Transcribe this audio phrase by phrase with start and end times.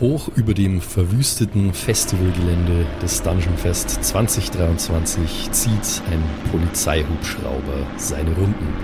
[0.00, 8.74] Hoch über dem verwüsteten Festivalgelände des Dungeon Fest 2023 zieht ein Polizeihubschrauber seine Runden.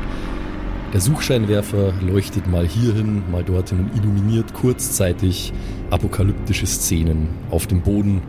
[0.93, 5.53] Der Suchscheinwerfer leuchtet mal hierhin, mal dorthin und illuminiert kurzzeitig
[5.91, 8.23] apokalyptische Szenen auf dem Boden.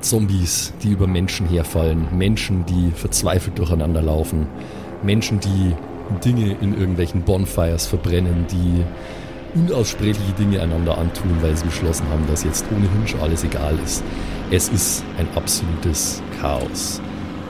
[0.00, 4.46] Zombies, die über Menschen herfallen, Menschen, die verzweifelt durcheinander laufen,
[5.02, 5.74] Menschen, die
[6.24, 8.84] Dinge in irgendwelchen Bonfires verbrennen, die
[9.54, 14.02] unaussprechliche Dinge einander antun, weil sie beschlossen haben, dass jetzt ohnehin schon alles egal ist.
[14.50, 17.00] Es ist ein absolutes Chaos.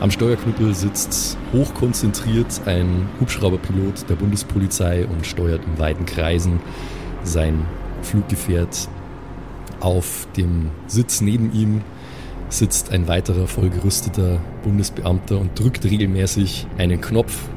[0.00, 6.60] Am Steuerknüppel sitzt hochkonzentriert ein Hubschrauberpilot der Bundespolizei und steuert in weiten Kreisen
[7.22, 7.64] sein
[8.02, 8.88] Fluggefährt.
[9.80, 11.82] Auf dem Sitz neben ihm
[12.48, 17.48] sitzt ein weiterer vollgerüsteter Bundesbeamter und drückt regelmäßig einen Knopf,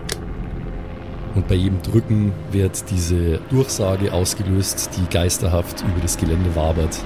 [1.36, 7.00] und bei jedem Drücken wird diese Durchsage ausgelöst, die geisterhaft über das Gelände wabert.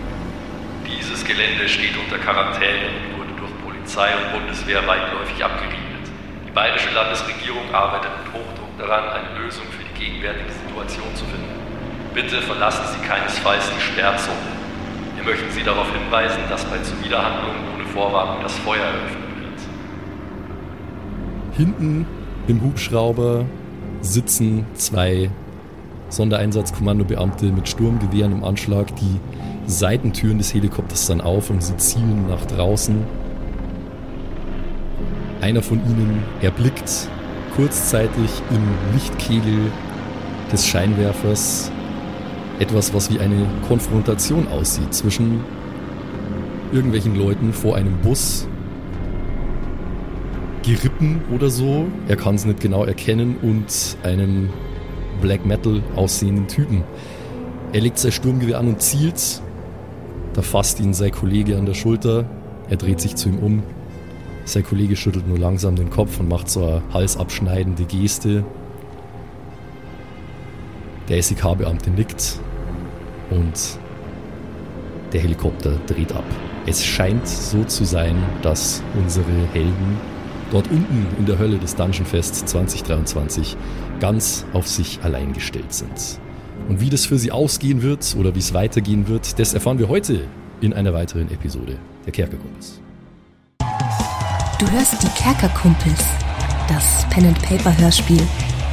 [0.86, 6.06] Dieses Gelände steht unter Quarantäne und wurde durch Polizei und Bundeswehr weitläufig abgeriegelt.
[6.48, 11.56] Die bayerische Landesregierung arbeitet mit Hochdruck daran, eine Lösung für die gegenwärtige Situation zu finden.
[12.14, 14.52] Bitte verlassen Sie keinesfalls die Sperrzone.
[15.16, 19.60] Wir möchten Sie darauf hinweisen, dass bei Zuwiderhandlungen ohne Vorwarnung das Feuer eröffnet wird.
[21.56, 22.08] Hinten
[22.48, 23.46] im Hubschrauber
[24.02, 25.30] sitzen zwei
[26.10, 28.96] Sondereinsatzkommandobeamte mit Sturmgewehren im Anschlag.
[28.98, 29.20] Die
[29.68, 32.96] Seitentüren des Helikopters dann auf und sie zielen nach draußen.
[35.40, 37.10] Einer von ihnen erblickt
[37.56, 39.72] kurzzeitig im Lichtkegel
[40.52, 41.72] des Scheinwerfers
[42.60, 45.44] etwas, was wie eine Konfrontation aussieht zwischen
[46.72, 48.48] irgendwelchen Leuten vor einem Bus
[50.64, 51.88] Gerippen oder so.
[52.08, 54.50] Er kann es nicht genau erkennen und einem
[55.22, 56.84] Black Metal aussehenden Typen.
[57.74, 59.42] Er legt sein Sturmgewehr an und zielt.
[60.34, 62.26] Da fasst ihn sein Kollege an der Schulter.
[62.70, 63.64] Er dreht sich zu ihm um.
[64.46, 68.44] Sein Kollege schüttelt nur langsam den Kopf und macht so eine halsabschneidende Geste.
[71.10, 72.40] Der SEK-Beamte nickt
[73.30, 73.80] und
[75.14, 76.24] der Helikopter dreht ab.
[76.66, 80.00] Es scheint so zu sein, dass unsere Helden
[80.52, 83.58] dort unten in der Hölle des Dungeon Fest 2023
[84.00, 86.20] ganz auf sich allein gestellt sind.
[86.70, 89.90] Und wie das für sie ausgehen wird oder wie es weitergehen wird, das erfahren wir
[89.90, 90.28] heute
[90.62, 92.80] in einer weiteren Episode der Kerkerkumpels.
[94.60, 96.04] Du hörst die Kerkerkumpels,
[96.68, 98.22] das Pen and Paper Hörspiel.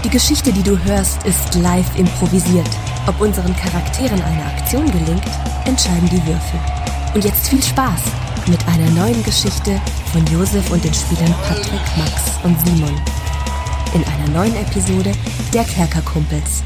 [0.05, 2.69] Die Geschichte, die du hörst, ist live improvisiert.
[3.07, 5.25] Ob unseren Charakteren eine Aktion gelingt,
[5.65, 6.61] entscheiden die Würfel.
[7.15, 8.03] Und jetzt viel Spaß
[8.49, 9.81] mit einer neuen Geschichte
[10.13, 12.95] von Josef und den Spielern Patrick, Max und Simon.
[13.95, 15.13] In einer neuen Episode
[15.53, 16.63] der Kerkerkumpels.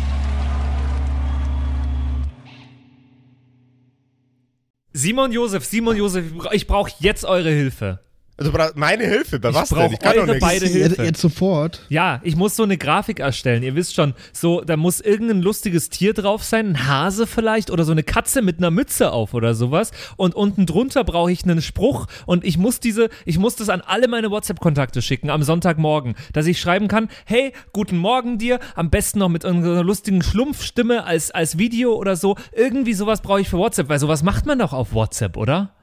[4.92, 8.00] Simon Josef, Simon Josef, ich brauche jetzt eure Hilfe.
[8.42, 9.92] Also meine Hilfe, bei Ich was brauch denn?
[9.92, 10.40] Ich kann doch nichts.
[10.40, 11.04] beide Jetzt, Hilfe.
[11.04, 11.86] jetzt sofort.
[11.88, 13.62] Ja, ich muss so eine Grafik erstellen.
[13.62, 17.84] Ihr wisst schon, so da muss irgendein lustiges Tier drauf sein, ein Hase vielleicht oder
[17.84, 19.92] so eine Katze mit einer Mütze auf oder sowas.
[20.16, 23.80] Und unten drunter brauche ich einen Spruch und ich muss diese, ich muss das an
[23.80, 28.58] alle meine WhatsApp-Kontakte schicken am Sonntagmorgen, dass ich schreiben kann: Hey, guten Morgen dir.
[28.74, 32.36] Am besten noch mit einer lustigen Schlumpfstimme als als Video oder so.
[32.52, 35.74] Irgendwie sowas brauche ich für WhatsApp, weil sowas macht man doch auf WhatsApp, oder?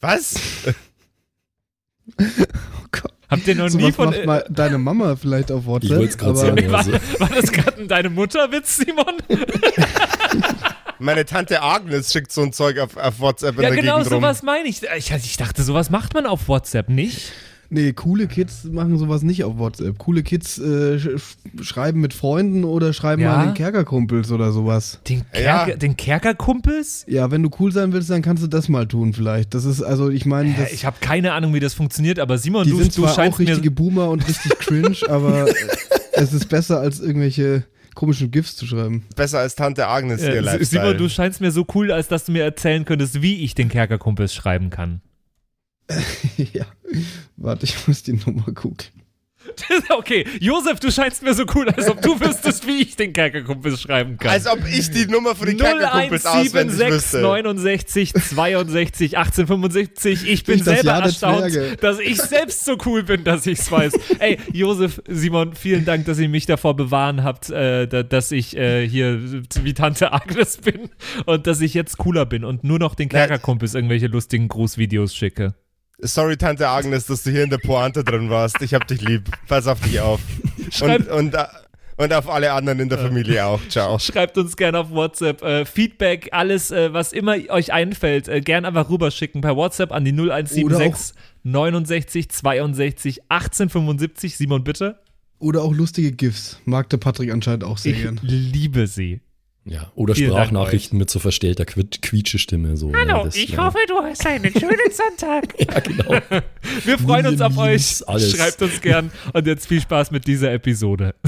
[0.00, 0.34] Was?
[2.18, 3.12] Oh Gott.
[3.28, 6.18] Habt ihr noch So nie was von macht mal deine Mama vielleicht auf WhatsApp.
[6.18, 6.70] grad aber- sagen.
[6.72, 9.14] war, Also- war das gerade deine Mutterwitz, Simon?
[10.98, 14.12] Meine Tante Agnes schickt so ein Zeug auf, auf WhatsApp in Ja, der genau, Gegend
[14.12, 14.20] rum.
[14.22, 14.82] sowas meine ich.
[14.96, 15.10] ich.
[15.10, 17.32] Ich dachte, sowas macht man auf WhatsApp nicht.
[17.74, 19.96] Nee, coole Kids machen sowas nicht auf WhatsApp.
[19.98, 21.08] Coole Kids äh, sch
[21.62, 23.36] schreiben mit Freunden oder schreiben Ja?
[23.38, 25.00] mal den Kerkerkumpels oder sowas.
[25.08, 25.64] Den, Ja.
[25.64, 27.06] Kerker, den Kerkerkumpels?
[27.08, 29.54] Ja, wenn du cool sein willst, dann kannst du das mal tun vielleicht.
[29.54, 32.64] Das ist, also ich meine, das, Ich habe keine Ahnung, wie das funktioniert, aber Simon,
[32.64, 33.74] die du, sind du zwar auch scheinst richtige mir...
[33.74, 35.46] Boomer und richtig cringe, aber
[36.12, 39.04] es ist besser als irgendwelche komischen GIFs zu schreiben.
[39.16, 40.82] Besser als Tante Agnes, ihr Äh, Lifestyle.
[40.82, 43.68] Simon, du scheinst mir so cool, als dass du mir erzählen könntest, wie ich den
[43.70, 45.00] Kerkerkumpels schreiben kann.
[46.52, 46.66] ja.
[47.36, 49.02] Warte, ich muss die Nummer gucken.
[49.90, 53.80] okay, Josef, du scheinst mir so cool, als ob du wüsstest, wie ich den Kerkerkumpels
[53.80, 54.30] schreiben kann.
[54.30, 57.20] Als ob ich die Nummer von den Kerkerkumpels auswendig 0176 wüsste.
[57.20, 60.28] 69 62 1875.
[60.28, 63.92] Ich bin das selber erstaunt, dass ich selbst so cool bin, dass ich es weiß.
[64.18, 68.56] Ey, Josef, Simon, vielen Dank, dass ihr mich davor bewahren habt, äh, da, dass ich
[68.56, 69.20] äh, hier
[69.62, 70.90] wie Tante Agnes bin
[71.26, 75.54] und dass ich jetzt cooler bin und nur noch den Kerkerkumpels irgendwelche lustigen Grußvideos schicke.
[76.02, 78.60] Sorry, Tante Agnes, dass du hier in der Pointe drin warst.
[78.60, 79.30] Ich hab dich lieb.
[79.46, 80.20] Pass auf dich auf.
[80.70, 81.44] Schreib- Und, und, äh,
[81.96, 83.60] Und auf alle anderen in der Familie auch.
[83.68, 83.98] Ciao.
[83.98, 88.64] Schreibt uns gerne auf WhatsApp äh, Feedback, alles, äh, was immer euch einfällt, äh, gern
[88.64, 91.14] einfach rüberschicken per WhatsApp an die 0176
[91.44, 94.36] 69 62 1875.
[94.36, 94.98] Simon, bitte.
[95.38, 96.58] Oder auch lustige GIFs.
[96.64, 98.18] Mag der Patrick anscheinend auch sehr Ich gern.
[98.22, 99.20] liebe sie.
[99.64, 102.76] Ja, oder Vielen Sprachnachrichten mit so verstellter Quiet- Quietschestimme.
[102.76, 103.64] So, Hallo, ja, das, ich ja.
[103.64, 105.54] hoffe, du hast einen schönen Sonntag.
[105.60, 106.10] Ja, genau.
[106.84, 108.08] Wir freuen uns auf euch.
[108.08, 108.36] alles.
[108.36, 111.14] Schreibt uns gern und jetzt viel Spaß mit dieser Episode.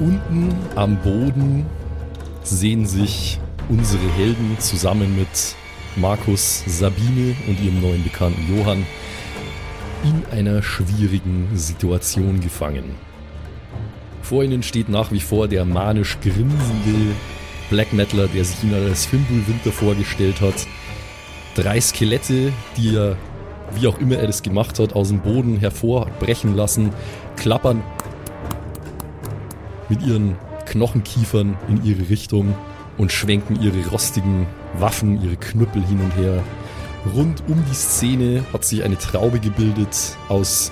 [0.00, 1.66] Unten am Boden
[2.42, 3.38] sehen sich
[3.68, 5.28] unsere Helden zusammen mit
[5.96, 8.86] Markus, Sabine und ihrem neuen Bekannten Johann
[10.02, 12.96] in einer schwierigen Situation gefangen.
[14.22, 17.14] Vor ihnen steht nach wie vor der manisch grinsende
[17.68, 20.66] Black Metaler, der sich ihnen als Fimbul Winter vorgestellt hat.
[21.54, 23.16] Drei Skelette, die er,
[23.74, 26.90] wie auch immer er das gemacht hat, aus dem Boden hervorbrechen lassen,
[27.36, 27.82] klappern
[29.88, 30.36] mit ihren
[30.66, 32.54] Knochenkiefern in ihre Richtung
[32.96, 34.46] und schwenken ihre rostigen
[34.78, 36.42] Waffen, ihre Knüppel hin und her.
[37.14, 40.70] Rund um die Szene hat sich eine Traube gebildet aus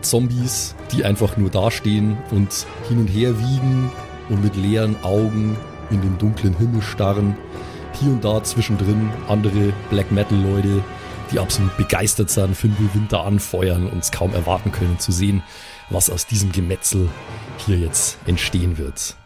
[0.00, 3.90] Zombies, die einfach nur dastehen und hin und her wiegen
[4.30, 5.56] und mit leeren Augen
[5.90, 7.36] in den dunklen Himmel starren.
[8.00, 10.82] Hier und da zwischendrin andere Black Metal Leute,
[11.30, 15.42] die absolut begeistert sind, Fimbul Winter anfeuern und es kaum erwarten können zu sehen,
[15.90, 17.08] was aus diesem Gemetzel
[17.58, 19.16] hier jetzt entstehen wird.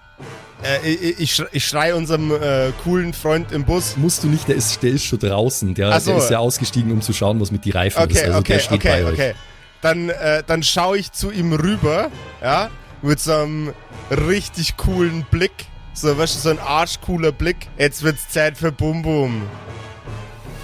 [0.62, 3.96] Äh, ich, ich, schrei- ich schrei unserem äh, coolen Freund im Bus.
[3.96, 5.74] Musst du nicht, der ist, der ist schon draußen.
[5.74, 6.10] Der, so.
[6.12, 8.16] der ist ja ausgestiegen, um zu schauen, was mit die Reifen ist.
[8.16, 9.12] Okay, Also der okay, steht okay, bei euch.
[9.14, 9.34] okay.
[9.80, 12.10] Dann, äh, dann schaue ich zu ihm rüber,
[12.42, 12.68] ja,
[13.02, 13.72] mit so einem
[14.10, 15.52] richtig coolen Blick.
[15.94, 17.68] So, weißt du, so ein arschcooler Blick.
[17.78, 19.42] Jetzt wird's Zeit für Bum Bum.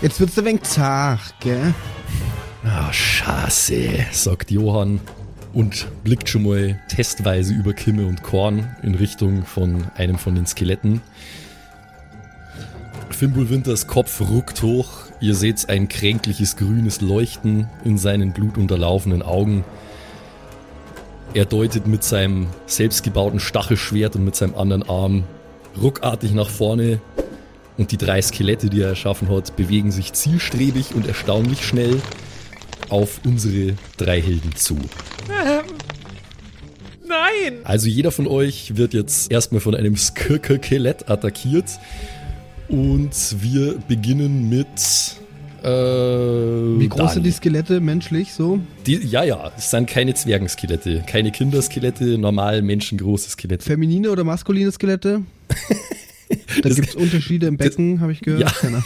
[0.02, 1.72] Jetzt wird's ein wenig zart, gell?
[2.64, 5.00] Ah, scheiße, sagt Johann
[5.54, 10.46] und blickt schon mal testweise über Kimme und Korn in Richtung von einem von den
[10.46, 11.00] Skeletten.
[13.10, 14.90] Fimbul Winters Kopf ruckt hoch.
[15.20, 19.64] Ihr seht ein kränkliches grünes Leuchten in seinen blutunterlaufenen Augen.
[21.32, 25.24] Er deutet mit seinem selbstgebauten Stachelschwert und mit seinem anderen Arm
[25.80, 27.00] ruckartig nach vorne
[27.76, 32.00] und die drei Skelette, die er erschaffen hat, bewegen sich zielstrebig und erstaunlich schnell
[32.94, 34.78] auf unsere drei Helden zu.
[37.06, 37.58] Nein!
[37.64, 41.66] Also jeder von euch wird jetzt erstmal von einem Skelett attackiert
[42.68, 43.10] und
[43.40, 44.66] wir beginnen mit
[45.62, 48.60] äh, Wie groß sind die Skelette menschlich so?
[48.86, 48.96] die?
[48.96, 53.64] Ja, ja, es sind keine Zwergenskelette, keine Kinderskelette, normal menschengroße Skelette.
[53.64, 55.22] Feminine oder maskuline Skelette?
[56.62, 58.40] Da Das- gibt's Unterschiede im Becken, habe ich gehört.
[58.62, 58.82] Ja.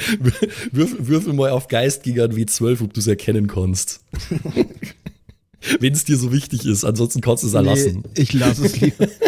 [0.72, 4.00] Würfel, würfel mal auf Geist gegen ein W12, ob du es erkennen kannst.
[5.80, 8.02] Wenn es dir so wichtig ist, ansonsten kannst du es erlassen.
[8.04, 9.08] Nee, ich lasse es lieber.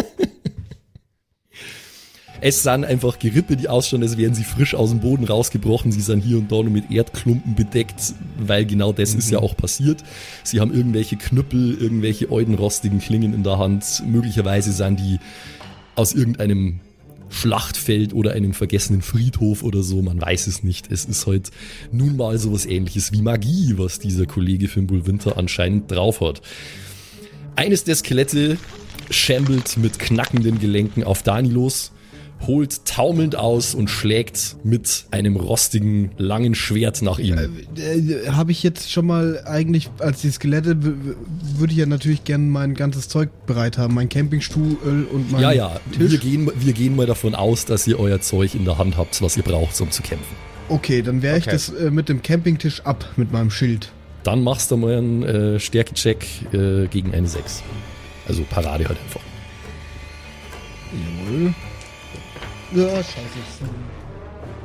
[2.41, 5.91] Es sind einfach Gerippe, die ausschauen, als wären sie frisch aus dem Boden rausgebrochen.
[5.91, 9.57] Sie sind hier und da nur mit Erdklumpen bedeckt, weil genau das ist ja auch
[9.57, 10.03] passiert.
[10.43, 14.03] Sie haben irgendwelche Knüppel, irgendwelche eudenrostigen Klingen in der Hand.
[14.05, 15.17] Möglicherweise sind die
[15.95, 16.81] aus irgendeinem
[17.29, 20.91] Schlachtfeld oder einem vergessenen Friedhof oder so, man weiß es nicht.
[20.91, 21.51] Es ist halt
[21.91, 26.41] nun mal sowas ähnliches wie Magie, was dieser Kollege Fimbul Winter anscheinend drauf hat.
[27.55, 28.57] Eines der Skelette
[29.09, 31.91] schambelt mit knackenden Gelenken auf Dani los,
[32.45, 37.37] holt taumelnd aus und schlägt mit einem rostigen, langen Schwert nach ihm.
[37.37, 42.43] Äh, habe ich jetzt schon mal eigentlich, als die Skelette, würde ich ja natürlich gerne
[42.45, 43.93] mein ganzes Zeug bereit haben.
[43.95, 44.77] Mein Campingstuhl
[45.11, 46.11] und mein Ja, ja, Tisch.
[46.11, 49.21] wir gehen, wir gehen mal davon aus, dass ihr euer Zeug in der Hand habt,
[49.21, 50.35] was ihr braucht, um zu kämpfen.
[50.69, 51.51] Okay, dann wehre ich Okay.
[51.53, 53.91] das äh, mit dem Campingtisch ab, mit meinem Schild.
[54.23, 57.61] Dann machst du mal einen äh, Stärkecheck äh, gegen eine 6.
[58.27, 59.21] Also Parade halt einfach.
[61.29, 61.53] Jawohl.
[62.75, 63.69] Ja, scheiße.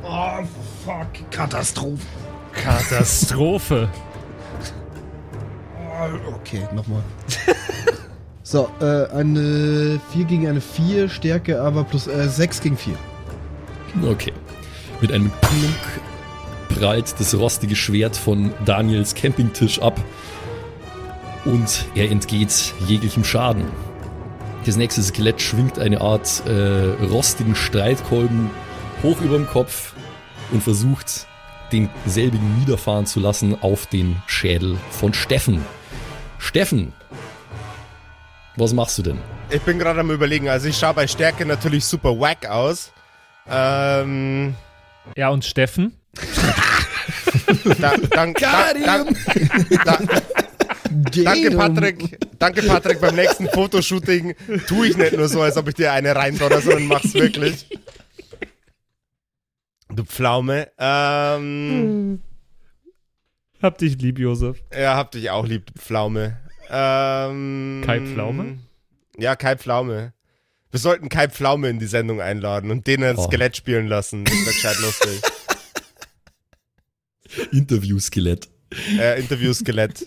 [0.03, 0.45] Oh,
[0.85, 1.31] fuck.
[1.31, 2.03] Katastrophe.
[2.53, 3.89] Katastrophe.
[6.35, 7.03] Okay, nochmal.
[8.43, 12.95] so, äh, eine 4 gegen eine 4, Stärke aber plus äh, 6 gegen 4.
[14.03, 14.33] Okay.
[15.01, 20.01] Mit einem Klunk prallt das rostige Schwert von Daniels Campingtisch ab
[21.45, 23.65] und er entgeht jeglichem Schaden.
[24.67, 28.51] Das nächste Skelett schwingt eine Art äh, rostigen Streitkolben
[29.03, 29.95] hoch über dem Kopf
[30.53, 31.27] und versucht,
[31.73, 35.65] denselbigen niederfahren zu lassen auf den Schädel von Steffen.
[36.39, 36.93] Steffen,
[38.57, 39.19] was machst du denn?
[39.51, 42.93] Ich bin gerade am überlegen, also ich schaue bei Stärke natürlich super wack aus.
[43.49, 44.55] Ähm,
[45.17, 45.97] Ja, und Steffen?
[47.81, 49.17] Da, dank, da, dank,
[49.85, 49.99] da,
[50.91, 52.19] danke, Patrick.
[52.39, 53.01] Danke, Patrick.
[53.01, 54.35] Beim nächsten Fotoshooting
[54.67, 57.67] tue ich nicht nur so, als ob ich dir eine reindonner, sondern mach's wirklich.
[59.93, 60.71] Du Pflaume.
[60.79, 62.21] Ähm,
[63.61, 64.63] Hab dich lieb, Josef.
[64.77, 66.39] ja, hab dich auch lieb, du Pflaume.
[66.71, 68.59] Ähm, Kai Pflaume?
[69.19, 70.13] Ja, Kai Pflaume.
[70.71, 73.25] Wir sollten Kai Pflaume in die Sendung einladen und den ein Oh.
[73.27, 74.25] Skelett spielen lassen.
[74.25, 75.21] Das wäre gescheit lustig.
[77.53, 78.49] Interview-Skelett.
[78.99, 80.07] äh, Interview-Skelett.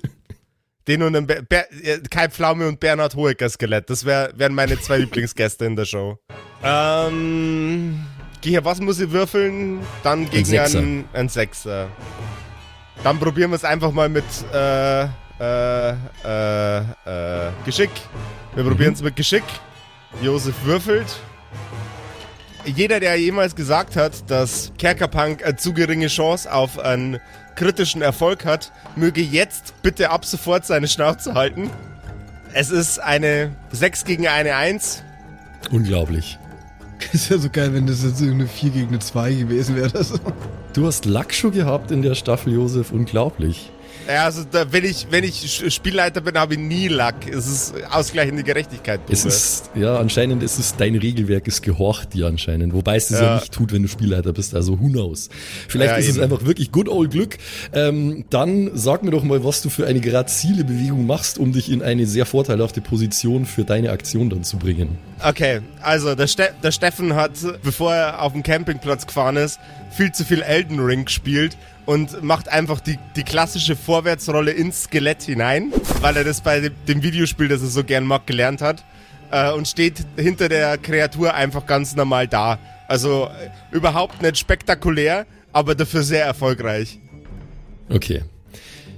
[0.88, 3.90] Den und ein Be äh, Kai Pflaume und Bernhard Hoeker Skelett.
[3.90, 6.18] Das wär, wären meine zwei Lieblingsgäste in der Show.
[6.64, 8.06] Ähm,
[8.44, 9.80] hier, was muss ich würfeln?
[10.04, 10.80] Dann gegen Sechser.
[10.80, 11.88] einen, einen Sechser.
[13.04, 15.92] Dann probieren wir es einfach mal mit äh, äh,
[16.24, 17.90] äh, äh, Geschick.
[18.56, 19.44] Wir probieren es mit Geschick.
[20.22, 21.08] Josef würfelt.
[22.66, 27.20] Jeder, der jemals gesagt hat, dass Kerkerpunk eine zu geringe Chance auf einen
[27.56, 31.70] kritischen Erfolg hat, möge jetzt bitte ab sofort seine Schnauze halten.
[32.54, 35.04] Es ist eine 6 gegen eine 1.
[35.72, 36.38] Unglaublich.
[37.12, 39.90] Ist ja so geil, wenn das jetzt eine 4 gegen eine 2 gewesen wäre.
[39.90, 40.14] Das.
[40.74, 42.92] Du hast Lackschuh gehabt in der Staffel, Josef.
[42.92, 43.73] Unglaublich.
[44.08, 47.28] Ja, also da, wenn ich wenn ich Spielleiter bin, habe ich nie Lack.
[47.28, 49.00] Es ist ausgleichende Gerechtigkeit.
[49.10, 52.74] Es ist, ja, anscheinend ist es, dein Regelwerk es gehorcht dir anscheinend.
[52.74, 53.26] Wobei es das ja.
[53.26, 53.40] Ja.
[53.40, 54.56] nicht tut, wenn du Spielleiter bist.
[54.56, 55.30] Also who knows.
[55.68, 56.24] Vielleicht Ja, ist es eben.
[56.24, 57.38] einfach wirklich good old Glück.
[57.74, 61.72] Ähm, dann sag mir doch mal, was du für eine grazile Bewegung machst, um dich
[61.72, 64.98] in eine sehr vorteilhafte Position für deine Aktion dann zu bringen.
[65.24, 67.32] Okay, also der, Ste der Steffen hat,
[67.64, 69.60] bevor er auf dem Campingplatz gefahren ist,
[69.92, 75.24] viel zu viel Elden Ring gespielt und macht einfach die, die klassische Vorwärtsrolle ins Skelett
[75.24, 78.84] hinein, weil er das bei dem, Videospiel, das er so gern mag, gelernt hat
[79.32, 82.60] äh, und steht hinter der Kreatur einfach ganz normal da.
[82.88, 87.00] Also äh, überhaupt nicht spektakulär, aber dafür sehr erfolgreich.
[87.90, 88.24] Okay.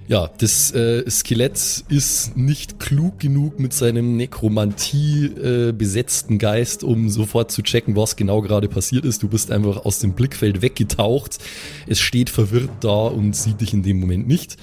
[0.08, 7.10] Ja, das äh, Skelett ist nicht klug genug mit seinem Nekromantie äh, besetzten Geist, um
[7.10, 9.24] sofort zu checken, was genau gerade passiert ist.
[9.24, 11.40] Du bist einfach aus dem Blickfeld weggetaucht.
[11.88, 14.58] Es steht verwirrt da und sieht dich in dem Moment nicht.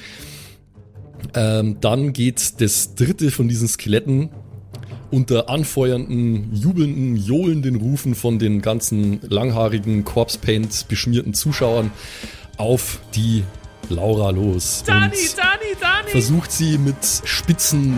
[1.35, 4.31] Ähm, dann geht das dritte von diesen Skeletten
[5.11, 11.91] unter anfeuernden, jubelnden, johlenden Rufen von den ganzen langhaarigen, Corpse-Paint beschmierten Zuschauern
[12.57, 13.43] auf die
[13.93, 14.83] Laura los.
[14.87, 16.11] Dani, und Dani, Dani!
[16.11, 17.95] versucht sie mit spitzen,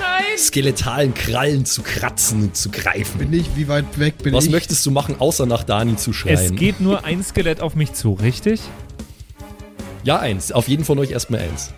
[0.00, 0.38] Nein!
[0.38, 3.18] skeletalen Krallen zu kratzen und zu greifen.
[3.18, 4.50] Bin ich, wie weit weg bin Was ich?
[4.52, 6.56] möchtest du machen, außer nach Dani zu Es schreien?
[6.56, 8.60] geht nur ein Skelett auf mich zu, richtig?
[10.04, 10.52] ja, eins.
[10.52, 11.72] Auf jeden von euch erstmal eins.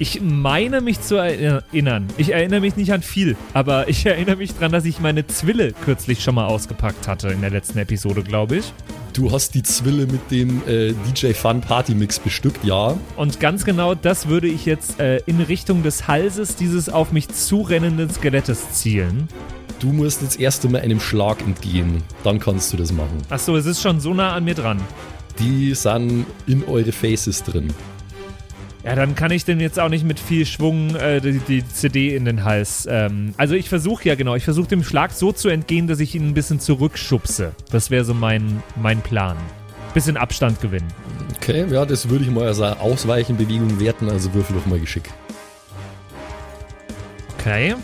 [0.00, 2.06] Ich meine mich zu erinnern.
[2.18, 5.72] Ich erinnere mich nicht an viel, aber ich erinnere mich dran, dass ich meine Zwille
[5.72, 8.72] kürzlich schon mal ausgepackt hatte in der letzten Episode, glaube ich.
[9.12, 12.96] Du hast die Zwille mit dem äh, DJ Fun Party Mix bestückt, ja.
[13.16, 17.28] Und ganz genau das würde ich jetzt äh, in Richtung des Halses dieses auf mich
[17.30, 19.26] zurennenden Skelettes zielen.
[19.80, 22.04] Du musst jetzt erst einmal einem Schlag entgehen.
[22.22, 23.18] Dann kannst du das machen.
[23.30, 24.80] Achso, es ist schon so nah an mir dran.
[25.40, 27.74] Die sind in eure Faces drin.
[28.88, 32.16] Ja, dann kann ich denn jetzt auch nicht mit viel Schwung äh, die, die CD
[32.16, 32.88] in den Hals.
[32.90, 36.14] Ähm, also ich versuche ja genau, ich versuche dem Schlag so zu entgehen, dass ich
[36.14, 37.52] ihn ein bisschen zurückschubse.
[37.70, 39.36] Das wäre so mein, mein Plan.
[39.92, 40.88] Bisschen Abstand gewinnen.
[41.36, 45.10] Okay, ja, das würde ich mal als Ausweichenbewegung werten, also würfel doch mal Geschick.
[47.38, 47.74] Okay.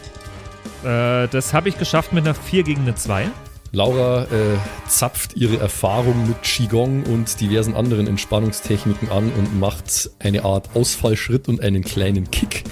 [0.85, 3.27] Äh, das habe ich geschafft mit einer 4 gegen eine 2.
[3.75, 4.57] Laura äh,
[4.89, 11.49] zapft ihre Erfahrung mit Qigong und diversen anderen Entspannungstechniken an und macht eine Art Ausfallschritt
[11.49, 12.63] und einen kleinen Kick.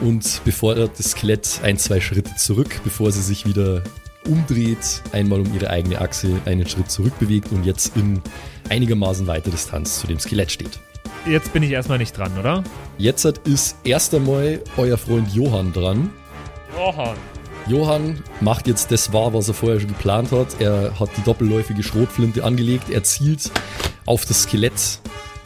[0.00, 3.82] Und befordert das Skelett ein, zwei Schritte zurück, bevor sie sich wieder
[4.28, 8.22] umdreht, einmal um ihre eigene Achse einen Schritt zurückbewegt und jetzt in
[8.70, 10.78] einigermaßen weiter Distanz zu dem Skelett steht.
[11.26, 12.62] Jetzt bin ich erstmal nicht dran, oder?
[12.96, 16.10] Jetzt ist erst einmal euer Freund Johann dran.
[16.76, 17.16] Johann.
[17.66, 20.60] Johann macht jetzt das wahr, was er vorher schon geplant hat.
[20.60, 22.90] Er hat die doppelläufige Schrotflinte angelegt.
[22.90, 23.50] Er zielt
[24.04, 25.00] auf das Skelett,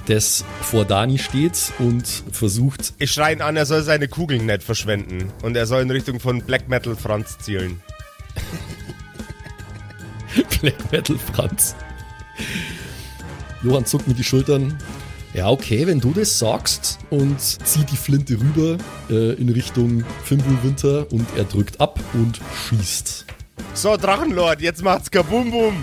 [0.06, 4.64] das vor Dani steht und versucht, Ich schreie ihn an, er soll seine Kugeln nicht
[4.64, 5.30] verschwenden.
[5.42, 7.80] Und er soll in Richtung von Black Metal Franz zielen.
[10.60, 11.76] Black Metal Franz.
[13.62, 14.76] Johann zuckt mit die Schultern.
[15.34, 18.78] Ja, okay, wenn du das sagst und zieht die Flinte rüber
[19.10, 23.26] äh, in Richtung Fimbulwinter und er drückt ab und schießt.
[23.74, 25.74] So, Drachenlord, jetzt macht's kabum bum.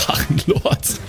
[0.00, 1.00] Drachenlord.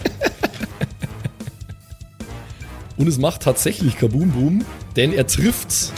[2.99, 4.65] Und es macht tatsächlich Kaboom Boom,
[4.97, 5.93] denn er trifft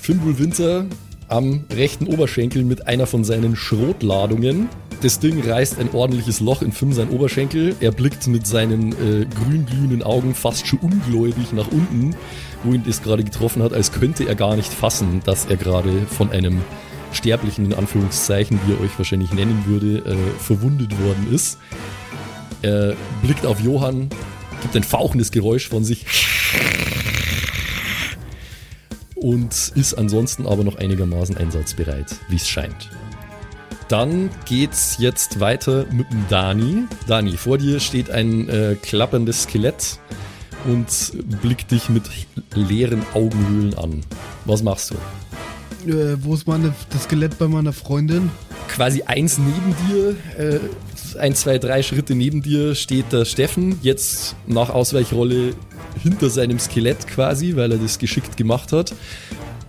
[0.00, 0.86] Fimbul Winter
[1.28, 4.68] am rechten Oberschenkel mit einer von seinen Schrotladungen.
[5.02, 7.74] Das Ding reißt ein ordentliches Loch in Finn sein Oberschenkel.
[7.80, 12.14] Er blickt mit seinen äh, grün-glühenden Augen fast schon ungläubig nach unten,
[12.64, 15.90] wo ihn das gerade getroffen hat, als könnte er gar nicht fassen, dass er gerade
[16.06, 16.60] von einem
[17.12, 21.56] Sterblichen, in Anführungszeichen, wie er euch wahrscheinlich nennen würde, äh, verwundet worden ist.
[22.60, 24.10] Er blickt auf Johann,
[24.60, 26.04] gibt ein fauchendes Geräusch von sich
[29.14, 32.90] und ist ansonsten aber noch einigermaßen einsatzbereit, wie es scheint.
[33.90, 36.84] Dann geht's jetzt weiter mit dem Dani.
[37.08, 39.98] Dani, vor dir steht ein äh, klapperndes Skelett
[40.64, 40.86] und
[41.42, 42.04] blickt dich mit
[42.54, 44.02] leeren Augenhöhlen an.
[44.44, 45.90] Was machst du?
[45.90, 48.30] Äh, wo ist meine, das Skelett bei meiner Freundin?
[48.68, 50.60] Quasi eins neben dir, äh,
[51.18, 55.54] ein, zwei, drei Schritte neben dir steht der Steffen, jetzt nach Ausweichrolle
[56.00, 58.94] hinter seinem Skelett quasi, weil er das geschickt gemacht hat.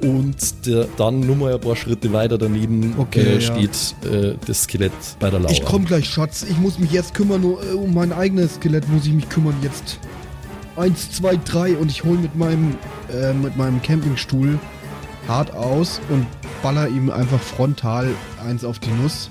[0.02, 3.42] Und der, dann nur mal ein paar Schritte weiter daneben Okay, äh, ja.
[3.42, 5.52] steht äh, das Skelett bei der Laura.
[5.52, 6.44] Ich komm gleich, Schatz.
[6.50, 9.56] Ich muss mich jetzt kümmern, nur, äh, um mein eigenes Skelett muss ich mich kümmern
[9.62, 10.00] jetzt.
[10.76, 12.76] Eins, zwei, drei und ich hol mit meinem,
[13.14, 14.58] äh, mit meinem Campingstuhl
[15.28, 16.26] hart aus und
[16.64, 18.10] baller ihm einfach frontal
[18.46, 19.30] eins auf die Nuss.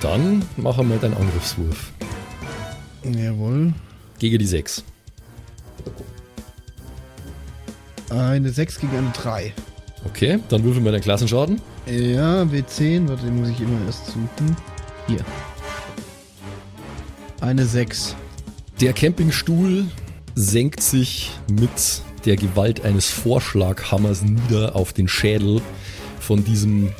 [0.00, 1.92] Dann machen wir deinen Angriffswurf.
[3.04, 3.74] Jawohl.
[4.18, 4.84] Gegen die 6.
[8.10, 9.52] Eine 6 gegen eine 3.
[10.04, 11.60] Okay, dann würfeln wir deinen Klassenschaden.
[11.86, 14.56] Ja, W10, warte, den muss ich immer erst suchen.
[15.06, 15.24] Hier.
[17.40, 18.16] Eine 6.
[18.80, 19.86] Der Campingstuhl
[20.34, 25.60] senkt sich mit der Gewalt eines Vorschlaghammers nieder auf den Schädel
[26.18, 26.92] von diesem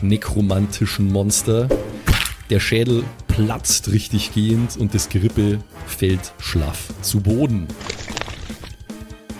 [0.00, 1.68] nekromantischen Monster.
[2.50, 7.66] Der Schädel platzt richtig gehend und das Gerippe fällt schlaff zu Boden.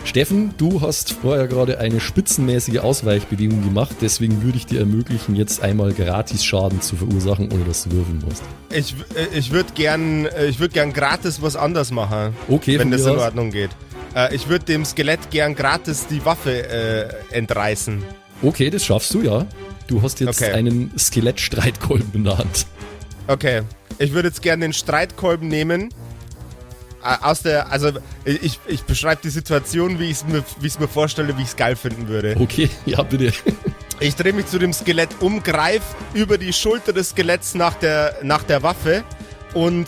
[0.05, 5.63] Steffen, du hast vorher gerade eine spitzenmäßige Ausweichbewegung gemacht, deswegen würde ich dir ermöglichen, jetzt
[5.63, 8.43] einmal gratis Schaden zu verursachen, ohne dass du würfeln musst.
[8.71, 12.35] Ich, äh, ich würde gern, äh, ich würd gern gratis was anders machen.
[12.49, 13.17] Okay, wenn das in.
[13.17, 13.71] Ordnung geht.
[14.13, 16.67] Äh, ich würde dem Skelett gern gratis die Waffe
[17.31, 18.03] äh, entreißen.
[18.41, 19.45] Okay, das schaffst du, ja.
[19.87, 20.51] Du hast jetzt Okay.
[20.51, 22.67] einen Skelettstreitkolben in der Hand.
[23.27, 23.61] Okay.
[23.99, 25.89] Ich würde jetzt gern den Streitkolben nehmen.
[27.03, 27.91] Äh, Aus der, also
[28.25, 31.55] ich, ich beschreibe die Situation, wie ich es mir, wie mir vorstelle, wie ich es
[31.55, 32.35] geil finden würde.
[32.39, 33.33] Okay, ja, bitte.
[33.99, 35.81] Ich drehe mich zu dem Skelett um, greif
[36.13, 39.03] über die Schulter des Skeletts nach der, nach der Waffe
[39.53, 39.87] und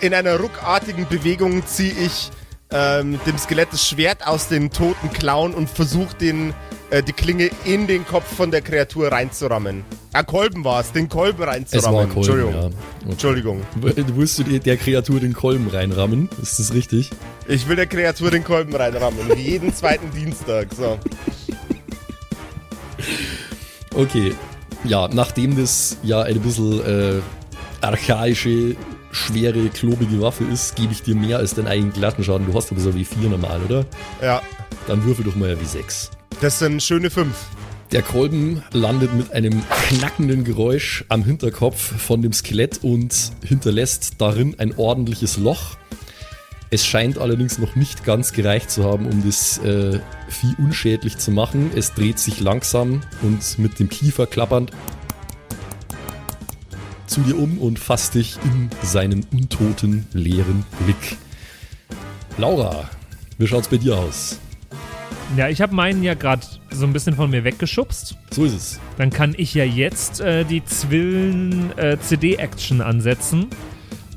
[0.00, 2.30] in einer ruckartigen Bewegung ziehe ich
[2.70, 6.52] ähm, dem Skelett das Schwert aus den toten Klauen und versuche den
[6.90, 9.84] äh, die Klinge in den Kopf von der Kreatur reinzurammen.
[10.12, 12.00] Ah, Kolben war es, den Kolben Es war reinzurammen.
[12.00, 12.54] ein Kolben, Entschuldigung.
[12.54, 13.10] ja.
[13.10, 13.62] Entschuldigung.
[13.80, 16.28] Du willst du der Kreatur den Kolben reinrammen?
[16.40, 17.10] Ist das richtig?
[17.48, 19.28] Ich will der Kreatur den Kolben reinrammen.
[19.36, 20.68] Wie jeden zweiten Dienstag.
[20.74, 20.98] So.
[23.94, 24.34] Okay.
[24.84, 27.20] Ja, nachdem das ja eine bisschen äh,
[27.80, 28.76] archaische,
[29.12, 32.46] schwere, klobige Waffe ist, gebe ich dir mehr als deinen eigenen Glattenschaden.
[32.46, 33.84] Du hast aber so W4 normal, oder?
[34.20, 34.42] Ja.
[34.86, 36.10] Dann würfel doch mal ein W6.
[36.40, 37.34] Das sind schöne fünf.
[37.92, 44.58] Der Kolben landet mit einem knackenden Geräusch am Hinterkopf von dem Skelett und hinterlässt darin
[44.58, 45.76] ein ordentliches Loch.
[46.70, 51.30] Es scheint allerdings noch nicht ganz gereicht zu haben, um das äh, Vieh unschädlich zu
[51.30, 51.70] machen.
[51.74, 54.72] Es dreht sich langsam und mit dem Kiefer klappernd
[57.06, 61.16] zu dir um und fasst dich in seinen untoten, leeren Blick.
[62.38, 62.90] Laura,
[63.38, 64.40] wie schaut's bei dir aus?
[65.36, 68.16] Ja, ich habe meinen ja gerade so ein bisschen von mir weggeschubst.
[68.30, 68.80] So ist es.
[68.98, 73.48] Dann kann ich ja jetzt äh, die Zwillen äh, CD-Action ansetzen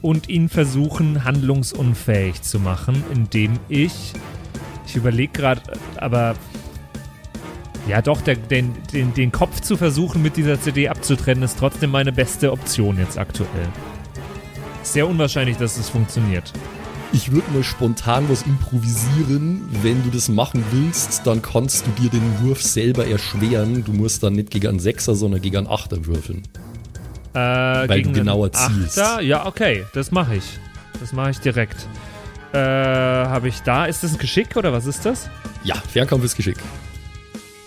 [0.02, 4.13] und ihn versuchen, handlungsunfähig zu machen, indem ich.
[4.86, 5.62] Ich überlege gerade,
[5.98, 6.36] aber.
[7.88, 11.89] Ja, doch, der, den, den, den Kopf zu versuchen, mit dieser CD abzutrennen, ist trotzdem
[11.89, 13.70] meine beste Option jetzt aktuell.
[14.84, 16.52] Sehr unwahrscheinlich, dass es funktioniert.
[17.13, 19.67] Ich würde mal spontan was improvisieren.
[19.82, 23.84] Wenn du das machen willst, dann kannst du dir den Wurf selber erschweren.
[23.84, 26.43] Du musst dann nicht gegen einen Sechser, sondern gegen einen Achter würfeln.
[27.34, 29.00] Äh, Weil du genauer einen zielst.
[29.00, 29.22] Achter?
[29.22, 30.60] Ja, okay, das mache ich.
[31.00, 31.88] Das mache ich direkt.
[32.54, 35.30] Äh, habe ich da, ist das ein Geschick oder was ist das?
[35.63, 36.58] Ja, Fernkampf ist Geschick.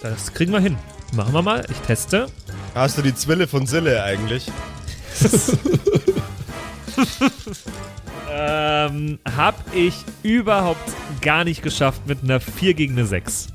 [0.02, 0.76] Das kriegen wir hin.
[1.12, 1.64] Machen wir mal.
[1.70, 2.26] Ich teste.
[2.74, 4.50] Hast du die Zwille von Sille eigentlich?
[8.32, 10.78] Ähm, hab ich überhaupt
[11.20, 13.48] gar nicht geschafft mit einer 4 gegen eine 6.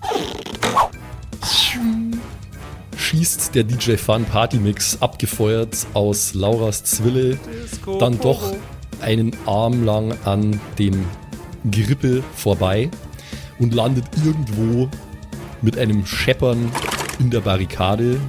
[2.98, 7.38] Schießt der DJ Fun Party Mix abgefeuert aus Lauras Zwille
[8.00, 8.54] dann doch
[9.02, 11.06] einen Arm lang an dem
[11.66, 12.90] Gerippe vorbei
[13.60, 14.90] und landet irgendwo
[15.62, 16.72] mit einem Scheppern
[17.20, 18.20] in der Barrikade.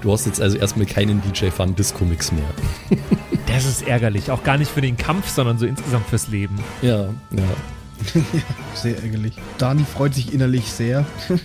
[0.00, 2.44] Du hast jetzt also erstmal keinen DJ Fun Disco Mix mehr.
[3.46, 4.30] Das ist ärgerlich.
[4.30, 6.54] Auch gar nicht für den Kampf, sondern so insgesamt fürs Leben.
[6.82, 7.42] Ja, ja.
[8.74, 9.32] Sehr ärgerlich.
[9.58, 11.04] Dani freut sich innerlich sehr.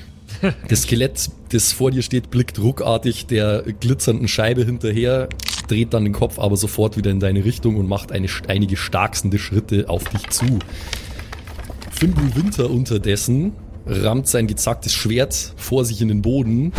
[0.67, 5.29] Das Skelett, das vor dir steht, blickt ruckartig der glitzernden Scheibe hinterher,
[5.67, 9.39] dreht dann den Kopf aber sofort wieder in deine Richtung und macht eine, einige starksende
[9.39, 10.59] Schritte auf dich zu.
[11.89, 13.53] Fimbul Winter unterdessen
[13.85, 16.73] rammt sein gezacktes Schwert vor sich in den Boden,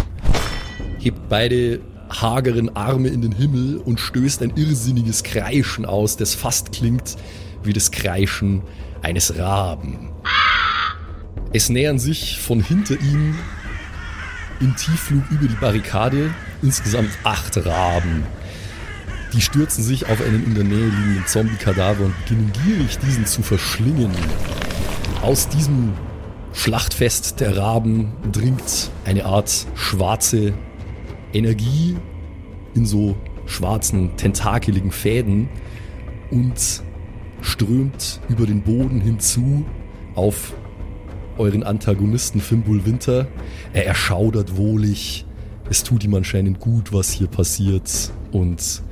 [0.98, 1.80] hebt beide
[2.10, 7.16] hageren Arme in den Himmel und stößt ein irrsinniges Kreischen aus, das fast klingt
[7.62, 8.62] wie das Kreischen
[9.02, 10.10] eines Raben.
[11.52, 13.34] Es nähern sich von hinter ihm
[14.60, 16.30] im Tiefflug über die Barrikade
[16.62, 18.24] insgesamt acht Raben.
[19.32, 23.42] Die stürzen sich auf einen in der Nähe liegenden Zombie-Kadaver und beginnen gierig diesen zu
[23.42, 24.12] verschlingen.
[25.22, 25.92] Aus diesem
[26.52, 30.54] Schlachtfest der Raben dringt eine Art schwarze
[31.36, 31.96] Energie
[32.74, 35.48] in so schwarzen, tentakeligen Fäden
[36.30, 36.82] und
[37.40, 39.64] strömt über den Boden hinzu
[40.14, 40.54] auf
[41.38, 43.26] euren Antagonisten Fimbul Winter.
[43.72, 45.26] Er erschaudert wohlig.
[45.68, 48.12] Es tut ihm anscheinend gut, was hier passiert.
[48.32, 48.82] Und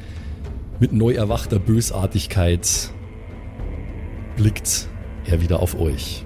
[0.80, 2.90] mit neu erwachter Bösartigkeit
[4.36, 4.88] blickt
[5.24, 6.24] er wieder auf euch.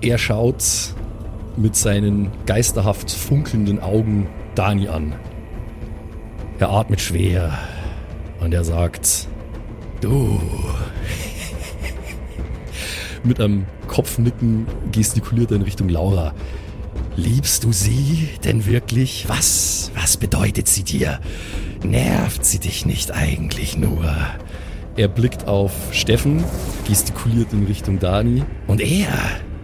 [0.00, 0.64] Er schaut
[1.56, 5.14] mit seinen geisterhaft funkelnden Augen Dani an.
[6.58, 7.58] Er atmet schwer
[8.40, 9.28] und er sagt,
[10.00, 10.40] du.
[13.24, 16.34] Mit einem Kopfnicken gestikuliert er in Richtung Laura.
[17.16, 19.24] Liebst du sie denn wirklich?
[19.28, 19.90] Was?
[19.94, 21.20] Was bedeutet sie dir?
[21.82, 24.04] Nervt sie dich nicht eigentlich nur?
[24.96, 26.44] Er blickt auf Steffen,
[26.86, 28.44] gestikuliert in Richtung Dani.
[28.66, 29.08] Und er?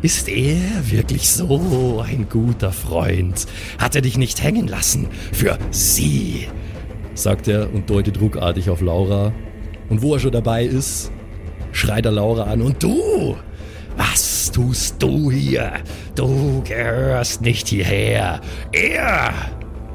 [0.03, 3.47] Ist er wirklich so ein guter Freund?
[3.79, 5.09] Hat er dich nicht hängen lassen?
[5.33, 6.49] Für sie?
[7.15, 9.33] sagt er und deutet ruckartig auf Laura.
[9.91, 11.11] Und wo er schon dabei ist,
[11.73, 12.63] schreit er Laura an.
[12.63, 13.37] Und du?
[13.97, 15.73] Was tust du hier?
[16.15, 18.41] Du gehörst nicht hierher.
[18.73, 19.35] Er,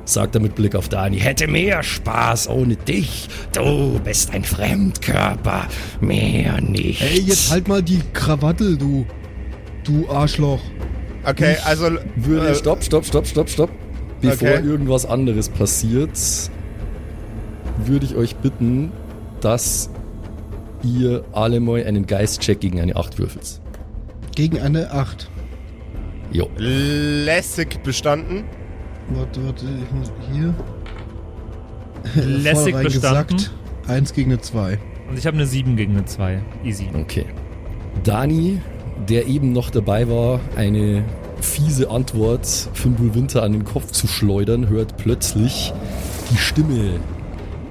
[0.03, 3.27] sagt er mit Blick auf Dani, hätte mehr Spaß ohne dich.
[3.53, 5.67] Du bist ein Fremdkörper.
[5.99, 7.01] Mehr nicht.
[7.01, 9.07] Ey, jetzt halt mal die Krawattel, du.
[9.85, 10.59] Du Arschloch.
[11.23, 11.89] Okay, also.
[12.15, 13.69] Würde, äh, stopp, stopp, stopp, stopp, stopp.
[14.21, 14.65] Bevor Okay.
[14.65, 16.17] irgendwas anderes passiert,
[17.85, 18.91] würde ich euch bitten,
[19.41, 19.89] dass
[20.83, 23.59] ihr alle mal einen Geistcheck gegen eine 8 würfelt.
[24.35, 25.29] Gegen eine 8.
[26.31, 26.49] Jo.
[26.57, 28.43] lässig bestanden.
[29.09, 30.53] Warte, warte, ich muss hier.
[32.23, 33.37] Lässig bestanden.
[33.37, 33.51] Gesagt,
[33.87, 34.79] 1 gegen eine 2.
[35.09, 36.41] Und ich habe eine 7 gegen eine 2.
[36.63, 36.89] Easy.
[36.93, 37.25] Okay.
[38.03, 38.59] Dani,
[39.09, 41.03] der eben noch dabei war, eine
[41.41, 45.73] fiese Antwort Fimbul Winter an den Kopf zu schleudern, hört plötzlich
[46.31, 46.99] die Stimme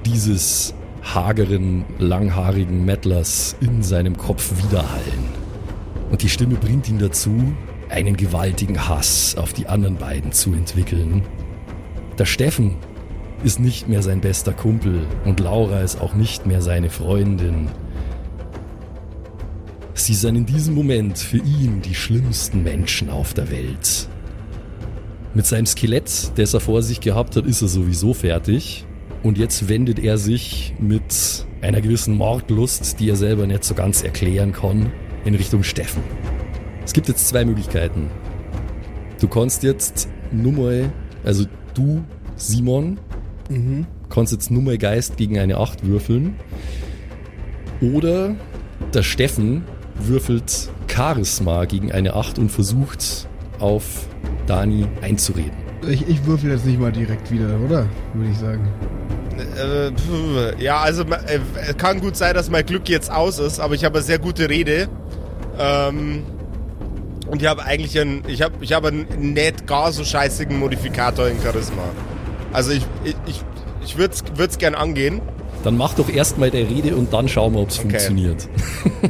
[0.05, 5.45] dieses hageren, langhaarigen Mettlers in seinem Kopf widerhallen.
[6.09, 7.53] Und die Stimme bringt ihn dazu,
[7.89, 11.23] einen gewaltigen Hass auf die anderen beiden zu entwickeln.
[12.17, 12.75] Der Steffen
[13.43, 17.67] ist nicht mehr sein bester Kumpel und Laura ist auch nicht mehr seine Freundin.
[19.97, 24.09] Sie sind in diesem Moment für ihn die schlimmsten Menschen auf der Welt.
[25.33, 28.85] Mit seinem Skelett, das er vor sich gehabt hat, ist er sowieso fertig.
[29.23, 34.03] Und jetzt wendet er sich mit einer gewissen Mordlust, die er selber nicht so ganz
[34.03, 34.91] erklären kann,
[35.23, 36.03] in Richtung Steffen.
[36.83, 38.09] Es gibt jetzt zwei Möglichkeiten.
[39.21, 40.91] Du kannst jetzt nur mal,
[41.23, 42.03] also du,
[42.35, 42.99] Simon,
[44.09, 46.35] kannst jetzt nur mal Geist gegen eine 8 würfeln.
[47.79, 48.35] Oder
[48.93, 49.63] der Steffen
[49.99, 53.27] würfelt Charisma gegen eine 8 und versucht
[53.59, 53.83] auf
[54.47, 55.53] Dani einzureden.
[55.87, 57.85] Ich, ich würfel jetzt nicht mal direkt wieder, oder?
[58.13, 58.67] Würde ich sagen.
[59.57, 63.75] Äh, ja, also äh, es kann gut sein, dass mein Glück jetzt aus ist, aber
[63.75, 64.87] ich habe eine sehr gute Rede.
[65.59, 66.23] Ähm,
[67.27, 71.27] und ich habe eigentlich einen, ich habe ich habe einen nicht gar so scheißigen Modifikator
[71.27, 71.83] in Charisma.
[72.53, 73.43] Also ich, ich, ich,
[73.83, 74.13] ich würde
[74.47, 75.21] es gern angehen.
[75.63, 77.89] Dann mach doch erstmal der Rede und dann schauen wir, ob es Okay.
[77.89, 78.47] funktioniert.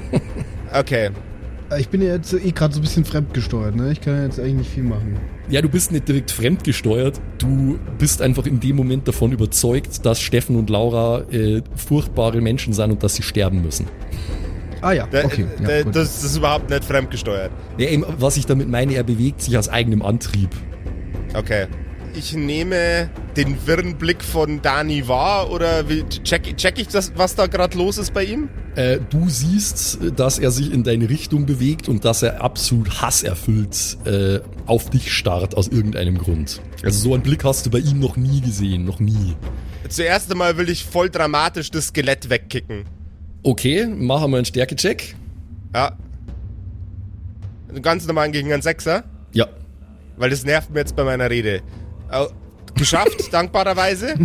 [0.77, 1.09] Okay.
[1.71, 3.91] Äh, Ich bin ja jetzt eh gerade so ein bisschen fremdgesteuert, ne?
[3.91, 5.17] Ich kann ja jetzt eigentlich nicht viel machen.
[5.49, 7.19] Ja, du bist nicht direkt fremdgesteuert.
[7.37, 12.73] Du bist einfach in dem Moment davon überzeugt, dass Steffen und Laura äh, furchtbare Menschen
[12.73, 13.87] sind und dass sie sterben müssen.
[14.81, 15.45] Ah ja, Da, okay.
[15.63, 17.51] da, Ja, das ist überhaupt nicht fremdgesteuert.
[17.77, 20.49] Ja, eben, was ich damit meine, er bewegt sich aus eigenem Antrieb.
[21.33, 21.67] Okay.
[22.17, 25.83] Ich nehme den wirren Blick von Dani wahr oder
[26.23, 28.47] check, check ich das, was da gerade los ist bei ihm?
[28.75, 33.97] Äh, du siehst, dass er sich in deine Richtung bewegt und dass er absolut hasserfüllt
[34.05, 36.61] äh, auf dich starrt aus irgendeinem Grund.
[36.83, 39.35] Also so einen Blick hast du bei ihm noch nie gesehen, noch nie.
[39.89, 42.85] Zuerst einmal will ich voll dramatisch das Skelett wegkicken.
[43.43, 45.15] Okay, machen wir einen Stärkecheck.
[45.73, 45.97] Ja.
[47.69, 49.47] Einen Ganz normalen gegen einen Sechser, Ja.
[50.17, 51.61] weil das nervt mir jetzt bei meiner Rede.
[52.75, 54.15] Geschafft, dankbarerweise.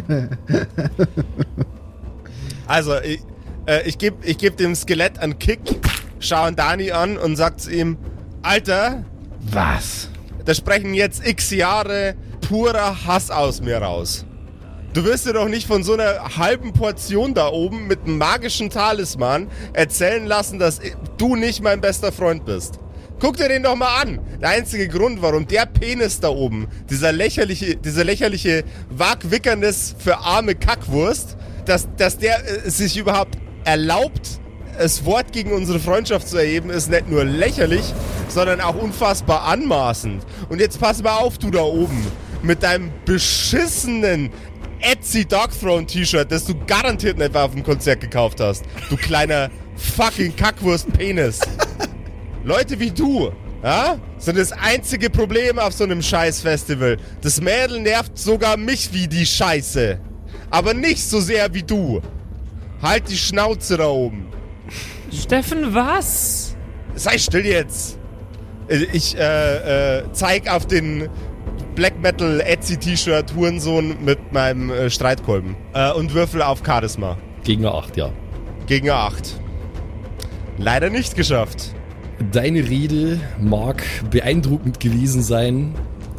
[2.66, 3.21] Also, ich,
[3.66, 5.61] äh, ich gebe ich geb dem Skelett einen Kick,
[6.19, 7.99] schaue Dani an und sag zu ihm,
[8.43, 9.05] Alter,
[9.51, 10.09] Was?
[10.45, 12.14] da sprechen jetzt x Jahre
[12.49, 14.25] purer Hass aus mir raus.
[14.93, 18.71] Du wirst dir doch nicht von so einer halben Portion da oben mit einem magischen
[18.71, 20.81] Talisman erzählen lassen, dass
[21.16, 22.81] du nicht mein bester Freund bist.
[23.20, 24.18] Guck dir den doch mal an.
[24.40, 30.54] Der einzige Grund, warum der Penis da oben, dieser lächerliche, dieser lächerliche Wagwickernis für arme
[30.54, 34.40] Kackwurst, dass, dass der äh, sich überhaupt erlaubt,
[34.78, 37.92] das Wort gegen unsere Freundschaft zu erheben, ist nicht nur lächerlich,
[38.28, 40.24] sondern auch unfassbar anmaßend.
[40.48, 42.06] Und jetzt pass mal auf, du da oben,
[42.42, 44.30] mit deinem beschissenen
[44.80, 48.64] Etsy Dog Throne T-Shirt, das du garantiert nicht auf dem Konzert gekauft hast.
[48.88, 51.40] Du kleiner fucking Kackwurst-Penis.
[52.44, 53.31] Leute wie du,
[53.62, 56.96] ja, sind das einzige Problem auf so einem Scheiß-Festival.
[57.20, 60.00] Das Mädel nervt sogar mich wie die Scheiße.
[60.50, 62.00] Aber nicht so sehr wie du.
[62.83, 64.26] Halt die Schnauze da oben.
[65.12, 66.57] Steffen, was?
[66.94, 67.98] Sei still jetzt.
[68.68, 71.09] Äh, Ich äh, äh, zeig auf den
[71.74, 77.18] Black Metal Etsy T-Shirt Hurensohn mit meinem äh, Streitkolben äh, und würfel auf Charisma.
[77.44, 78.11] Gegner 8, ja.
[78.66, 79.40] Gegen 8.
[80.59, 81.74] Leider nicht geschafft.
[82.33, 85.74] Deine Rede mag beeindruckend gewesen sein.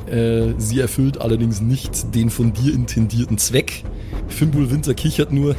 [0.08, 3.84] Äh, sie erfüllt allerdings nicht den von dir intendierten Zweck.
[4.28, 5.56] Fimbul Winter kichert nur.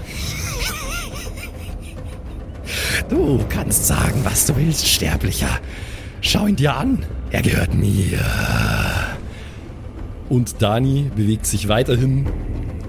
[3.09, 5.61] Du kannst sagen, was du willst, Sterblicher.
[6.20, 7.05] Schau ihn dir an.
[7.31, 8.18] Er gehört mir.
[10.28, 12.26] Und Dani bewegt sich weiterhin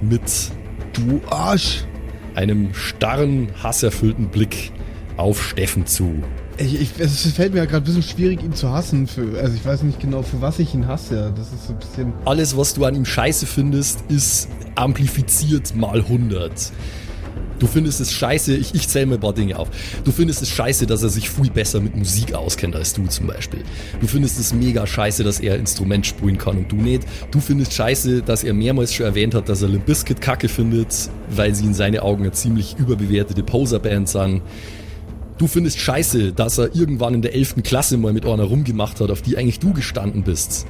[0.02, 0.52] mit
[0.94, 1.86] Du Arsch!
[2.36, 4.72] einem starren, hasserfüllten Blick
[5.18, 6.24] auf Steffen zu.
[6.58, 9.08] Ich, ich, es fällt mir ja gerade ein bisschen schwierig, ihn zu hassen.
[9.08, 11.34] Für, also ich weiß nicht genau, für was ich ihn hasse.
[11.36, 12.14] Das ist so ein bisschen...
[12.26, 16.72] Alles, was du an ihm scheiße findest, ist amplifiziert mal 100.
[17.60, 19.70] Du findest es scheiße, ich, ich zähle mir ein paar Dinge auf.
[20.04, 23.28] Du findest es scheiße, dass er sich viel besser mit Musik auskennt als du zum
[23.28, 23.64] Beispiel.
[24.02, 27.04] Du findest es mega scheiße, dass er Instrument spielen kann und du nicht.
[27.32, 31.10] Du findest scheiße, dass er mehrmals schon erwähnt hat, dass er Limp Bizkit kacke findet,
[31.30, 34.42] weil sie in seine Augen eine ziemlich überbewertete Poser-Band sind.
[35.38, 37.56] Du findest scheiße, dass er irgendwann in der 11.
[37.64, 40.68] Klasse mal mit einer rumgemacht hat, auf die eigentlich du gestanden bist.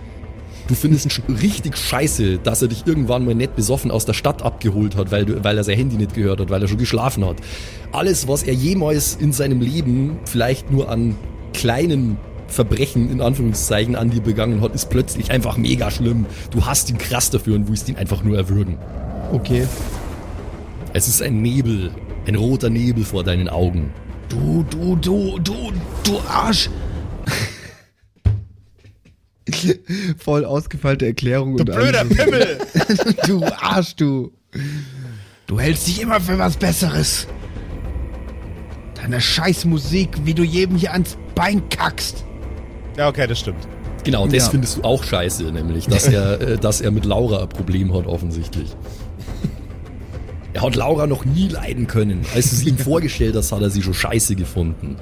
[0.68, 4.42] Du findest es richtig scheiße, dass er dich irgendwann mal nicht besoffen aus der Stadt
[4.42, 7.26] abgeholt hat, weil, du, weil er sein Handy nicht gehört hat, weil er schon geschlafen
[7.26, 7.36] hat.
[7.92, 11.18] Alles, was er jemals in seinem Leben vielleicht nur an
[11.54, 16.26] kleinen Verbrechen in Anführungszeichen an dir begangen hat, ist plötzlich einfach mega schlimm.
[16.52, 18.78] Du hast ihn krass dafür und willst ihn einfach nur erwürgen.
[19.34, 19.68] Okay.
[20.94, 21.92] Es ist ein Nebel,
[22.26, 23.92] ein roter Nebel vor deinen Augen.
[24.34, 25.72] Du, du, du, du,
[26.04, 26.68] du Arsch!
[30.18, 32.18] Voll ausgefeilte Erklärung Du und blöder alles.
[32.18, 32.58] Pimmel!
[33.28, 34.32] Du Arsch, du!
[35.46, 37.28] Du hältst dich immer für was Besseres.
[38.96, 42.24] Deine Scheißmusik, wie du jedem hier ans Bein kackst.
[42.98, 43.68] Ja, okay, das stimmt.
[44.04, 44.50] Genau, das Ja.
[44.50, 48.08] findest du auch scheiße, nämlich, dass er, äh, dass er mit Laura ein Problem hat,
[48.08, 48.76] offensichtlich.
[50.54, 52.26] Er hat Laura noch nie leiden können.
[52.36, 54.98] Als du sie ihm vorgestellt hast, hat er sie schon scheiße gefunden.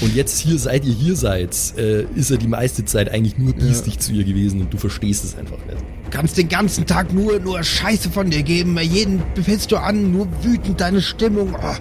[0.00, 3.54] Und jetzt hier, seit ihr hier seid, äh, ist er die meiste Zeit eigentlich nur
[3.54, 5.78] biestig zu ihr gewesen und du verstehst es einfach nicht.
[5.78, 8.76] Du kannst den ganzen Tag nur, nur Scheiße von dir geben.
[8.80, 11.54] Jeden befällst du an, nur wütend deine Stimmung.
[11.60, 11.74] Oh.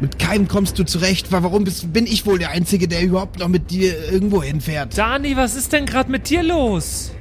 [0.00, 1.32] Mit keinem kommst du zurecht.
[1.32, 4.96] Wa- Warum bist, bin ich wohl der Einzige, der überhaupt noch mit dir irgendwo hinfährt?
[4.98, 7.12] Dani, was ist denn gerade mit dir los?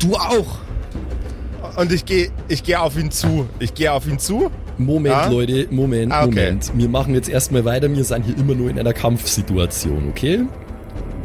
[0.00, 0.58] Du auch.
[1.76, 3.46] Und ich gehe ich geh auf ihn zu.
[3.58, 4.50] Ich gehe auf ihn zu.
[4.78, 5.28] Moment, Ah?
[5.28, 6.46] Leute, Moment, Ah, okay.
[6.46, 6.72] Moment.
[6.74, 7.88] Wir machen jetzt erstmal weiter.
[7.94, 10.40] Wir sind hier immer nur in einer Kampfsituation, okay?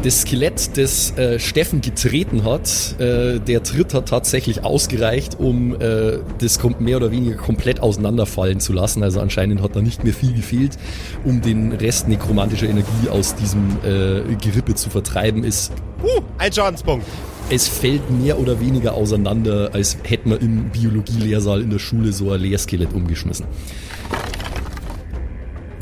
[0.02, 6.20] Das Skelett, das äh, Steffen getreten hat, äh, der Tritt hat tatsächlich ausgereicht, um äh,
[6.38, 9.04] das mehr oder weniger komplett auseinanderfallen zu lassen.
[9.04, 10.78] Also anscheinend hat da nicht mehr viel gefehlt,
[11.26, 15.44] um den Rest nekromantischer Energie aus diesem äh, Gerippe zu vertreiben.
[15.44, 15.70] Es,
[16.02, 17.06] Uh, ein Schadenspunkt.
[17.50, 22.32] Es fällt mehr oder weniger auseinander, als hätte man im Biologielehrsaal in der Schule so
[22.32, 23.46] ein Leerskelett umgeschmissen.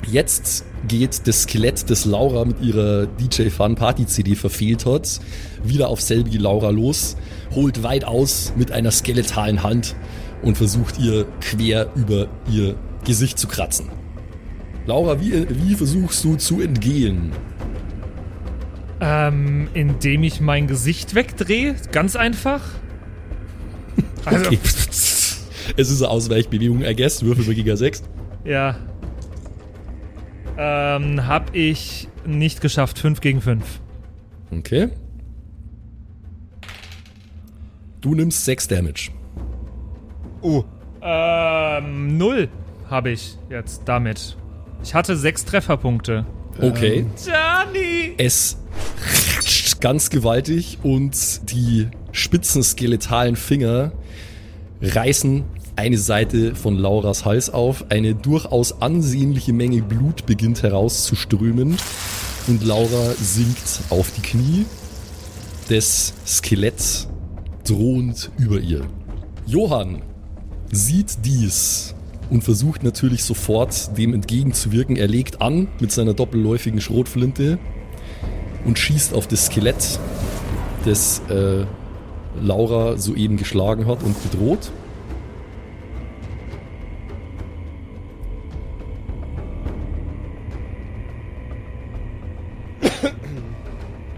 [0.10, 5.20] Jetzt geht das Skelett, das Laura mit ihrer DJ Fun Party CD verfehlt hat,
[5.64, 7.18] wieder auf selbige Laura los,
[7.54, 9.96] holt weit aus mit einer skeletalen Hand
[10.42, 13.90] und versucht ihr quer über ihr Gesicht zu kratzen.
[14.86, 17.34] Laura, wie, wie versuchst du zu entgehen?
[19.00, 21.76] Ähm, indem ich mein Gesicht wegdrehe.
[21.92, 22.62] Ganz einfach.
[24.26, 24.60] Also, Okay.
[24.64, 27.24] es ist eine Ausweichbewegung, I guess.
[27.24, 28.04] Würfel bei Giga 6.
[28.44, 28.76] ja.
[30.60, 32.98] Ähm, hab ich nicht geschafft.
[33.00, 33.64] 5 gegen 5.
[34.52, 34.90] Okay.
[38.02, 39.12] Du nimmst 6 Damage.
[40.42, 40.64] Uh,
[41.02, 42.50] Ähm, 0
[42.90, 44.36] habe ich jetzt damit.
[44.84, 46.26] Ich hatte 6 Trefferpunkte.
[46.60, 47.06] Okay.
[47.24, 48.16] Johnny!
[48.18, 48.58] Es
[49.80, 53.92] ganz gewaltig und die spitzen skeletalen Finger
[54.82, 55.44] reißen
[55.76, 57.86] eine Seite von Lauras Hals auf.
[57.90, 61.78] Eine durchaus ansehnliche Menge Blut beginnt herauszuströmen
[62.48, 64.66] und Laura sinkt auf die Knie.
[65.70, 67.08] Das Skelett
[67.68, 68.88] drohend über ihr.
[69.46, 70.02] Johann
[70.72, 71.94] sieht dies
[72.30, 74.96] und versucht natürlich sofort dem entgegenzuwirken.
[74.96, 77.60] Er legt an mit seiner doppelläufigen Schrotflinte
[78.68, 79.98] und schießt auf das Skelett,
[80.86, 81.66] das äh,
[82.40, 84.72] Laura soeben geschlagen hat und bedroht.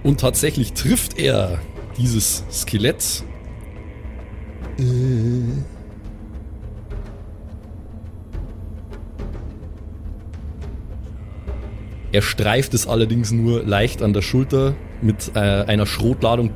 [0.02, 1.60] Und tatsächlich trifft er
[1.98, 3.24] dieses Skelett.
[4.80, 5.79] Äh.
[12.12, 16.52] Er streift es allerdings nur leicht an der Schulter mit äh, einer Schrotladung.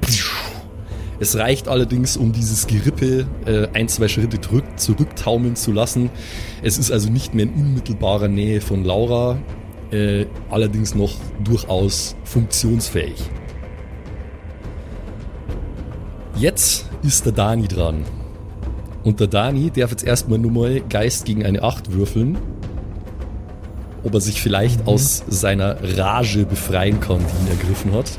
[1.20, 6.10] Es reicht allerdings, um dieses Gerippe äh, ein, zwei Schritte zurück, zurücktaumeln zu lassen.
[6.64, 9.38] Es ist also nicht mehr in unmittelbarer Nähe von Laura,
[9.92, 11.14] äh, allerdings noch
[11.44, 13.16] durchaus funktionsfähig.
[16.36, 18.04] Jetzt ist der Dani dran.
[19.04, 22.38] Und der Dani darf jetzt erstmal nur mal Geist gegen eine 8 würfeln.
[24.04, 28.12] Ob er sich vielleicht aus seiner Rage befreien kann, die ihn ergriffen hat.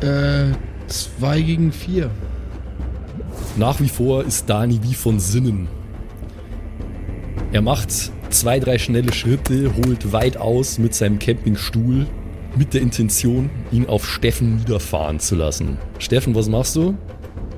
[0.00, 0.54] Äh,
[0.88, 2.10] 2 gegen 4.
[3.56, 5.68] Nach wie vor ist Dani wie von Sinnen.
[7.52, 7.88] Er macht
[8.30, 12.06] zwei, drei schnelle Schritte, holt weit aus mit seinem Campingstuhl
[12.56, 15.78] mit der Intention, ihn auf Steffen niederfahren zu lassen.
[15.98, 16.96] Steffen, was machst du?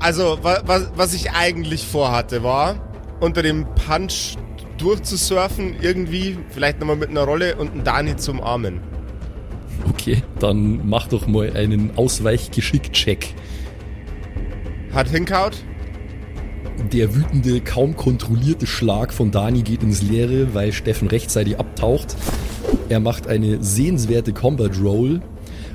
[0.01, 2.77] also, wa, wa, was ich eigentlich vorhatte, war,
[3.21, 4.37] unter dem Punch
[4.79, 8.81] durchzusurfen, irgendwie, vielleicht nochmal mit einer Rolle und einen Dani zum Armen.
[9.89, 13.35] Okay, dann mach doch mal einen Ausweichgeschick-Check.
[14.93, 15.63] Hat hinkaut?
[16.93, 22.17] Der wütende, kaum kontrollierte Schlag von Dani geht ins Leere, weil Steffen rechtzeitig abtaucht.
[22.89, 25.21] Er macht eine sehenswerte Combat Roll,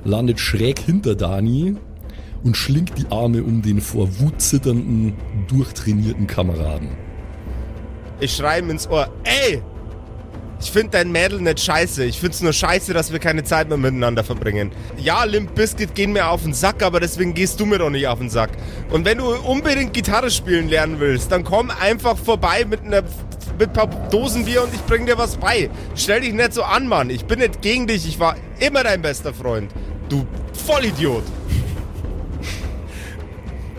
[0.04, 1.76] landet schräg hinter Dani
[2.44, 5.14] und schlingt die Arme um den vor Wut zitternden,
[5.48, 6.90] durchtrainierten Kameraden.
[8.22, 9.62] Ich schreie ihm ins Ohr, ey!
[10.62, 12.06] Ich finde dein Mädel nicht scheiße.
[12.06, 14.72] Ich find's nur scheiße, dass wir keine Zeit mehr miteinander verbringen.
[14.96, 18.08] Ja, Limp Bizkit gehen mir auf den Sack, aber deswegen gehst du mir doch nicht
[18.08, 18.52] auf den Sack.
[18.92, 23.02] Und wenn du unbedingt Gitarre spielen lernen willst, dann komm einfach vorbei mit einer
[23.58, 25.70] mit ein paar Dosen Bier und ich bring dir was bei.
[25.96, 27.10] Stell dich nicht so an, Mann.
[27.10, 28.08] Ich bin nicht gegen dich.
[28.08, 29.72] Ich war immer dein bester Freund.
[30.10, 31.24] Du Vollidiot.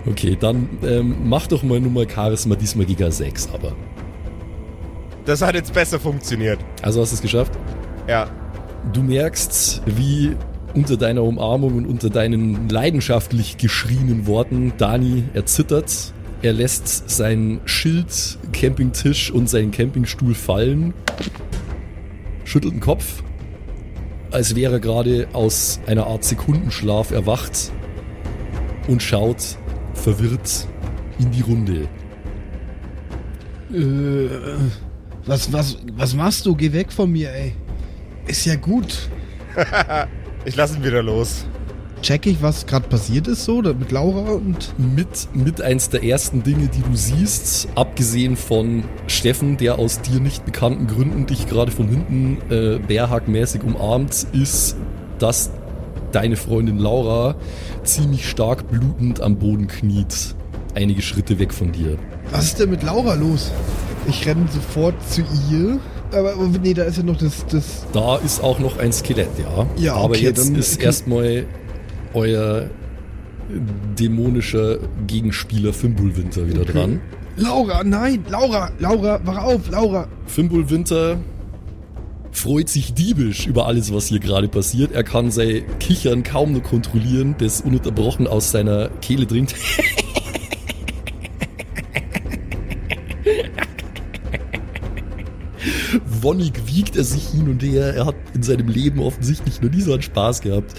[0.05, 3.73] Okay, dann ähm, mach doch mal Nummer Charisma diesmal Giga 6, aber.
[5.25, 6.59] Das hat jetzt besser funktioniert.
[6.83, 7.53] Also hast du es geschafft?
[8.09, 8.29] Ja.
[8.93, 10.37] Du merkst, wie
[10.75, 16.13] unter deiner Umarmung und unter deinen leidenschaftlich geschrienen Worten Dani erzittert.
[16.43, 20.93] Er lässt seinen Schild, Campingtisch und seinen Campingstuhl fallen,
[22.45, 23.23] schüttelt den Kopf,
[24.33, 27.71] als wäre er gerade aus einer Art Sekundenschlaf erwacht
[28.89, 29.57] und schaut
[29.95, 30.67] verwirrt
[31.21, 31.89] in die Runde.
[33.73, 34.29] Äh,
[35.27, 36.55] was, was, was machst du?
[36.55, 37.53] Geh weg von mir, ey.
[38.27, 39.09] Ist ja gut.
[40.45, 41.45] Ich lass ihn wieder los.
[42.03, 44.75] Check ich, was gerade passiert ist, so, da- mit Laura und.
[44.77, 50.19] mit, mit eins der ersten Dinge, die du siehst, abgesehen von Steffen, der aus dir
[50.19, 54.75] nicht bekannten Gründen dich gerade von hinten äh, bärhackmäßig umarmt, ist,
[55.21, 55.53] dass
[56.11, 57.37] deine Freundin Laura
[57.85, 60.35] ziemlich stark blutend am Boden kniet.
[60.75, 61.99] Einige Schritte weg von dir.
[62.33, 63.53] Was ist denn mit Laura los?
[64.09, 65.79] Ich renne sofort zu ihr.
[66.13, 67.47] Aber, nee, da ist ja noch das.
[67.47, 69.67] das Da ist auch noch ein Skelett, ja.
[69.77, 71.47] Ja, Aber okay, jetzt dann- ist erstmal
[72.13, 72.69] euer
[73.99, 77.01] dämonischer Gegenspieler Fimbulwinter wieder dran.
[77.37, 78.25] Laura, nein!
[78.29, 78.71] Laura!
[78.79, 79.71] Laura, wach auf!
[79.71, 80.07] Laura!
[80.27, 81.17] Fimbulwinter
[82.31, 84.93] freut sich diebisch über alles, was hier gerade passiert.
[84.93, 89.55] Er kann sein Kichern kaum noch kontrollieren, das ununterbrochen aus seiner Kehle dringt.
[96.23, 97.95] wonnig wiegt er sich hin und her.
[97.95, 100.75] Er hat in seinem Leben offensichtlich noch nie so einen Spaß gehabt.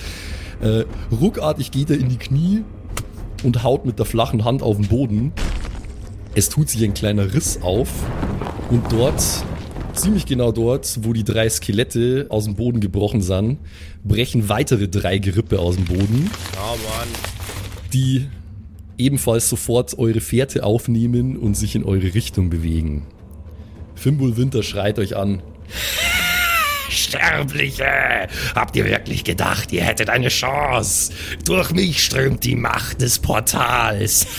[0.61, 2.63] Äh, ruckartig geht er in die Knie
[3.43, 5.33] und haut mit der flachen Hand auf den Boden.
[6.35, 7.89] Es tut sich ein kleiner Riss auf
[8.69, 9.21] und dort,
[9.93, 13.59] ziemlich genau dort, wo die drei Skelette aus dem Boden gebrochen sind,
[14.03, 17.07] brechen weitere drei Gerippe aus dem Boden, Oh Mann.
[17.93, 18.25] die
[18.97, 23.03] ebenfalls sofort eure Fährte aufnehmen und sich in eure Richtung bewegen.
[23.95, 25.41] Fimbul Winter schreit euch an.
[26.89, 28.27] Sterbliche!
[28.55, 31.13] Habt ihr wirklich gedacht, ihr hättet eine Chance?
[31.45, 34.25] Durch mich strömt die Macht des Portals.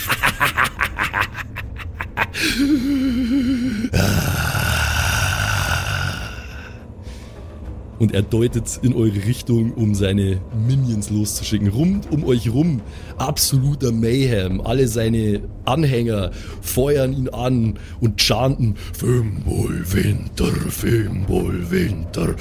[7.99, 11.69] und er deutet in eure Richtung, um seine Minions loszuschicken.
[11.69, 12.81] Rund um euch rum
[13.19, 14.61] absoluter Mayhem.
[14.61, 16.31] Alle seine Anhänger
[16.61, 22.35] feuern ihn an und chanten Fimbul Winter, Fimbul Winter.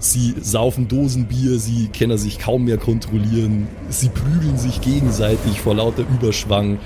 [0.00, 6.04] Sie saufen Dosenbier, sie können sich kaum mehr kontrollieren, sie prügeln sich gegenseitig vor lauter
[6.14, 6.78] Überschwang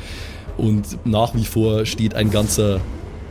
[0.57, 2.81] und nach wie vor steht ein ganzer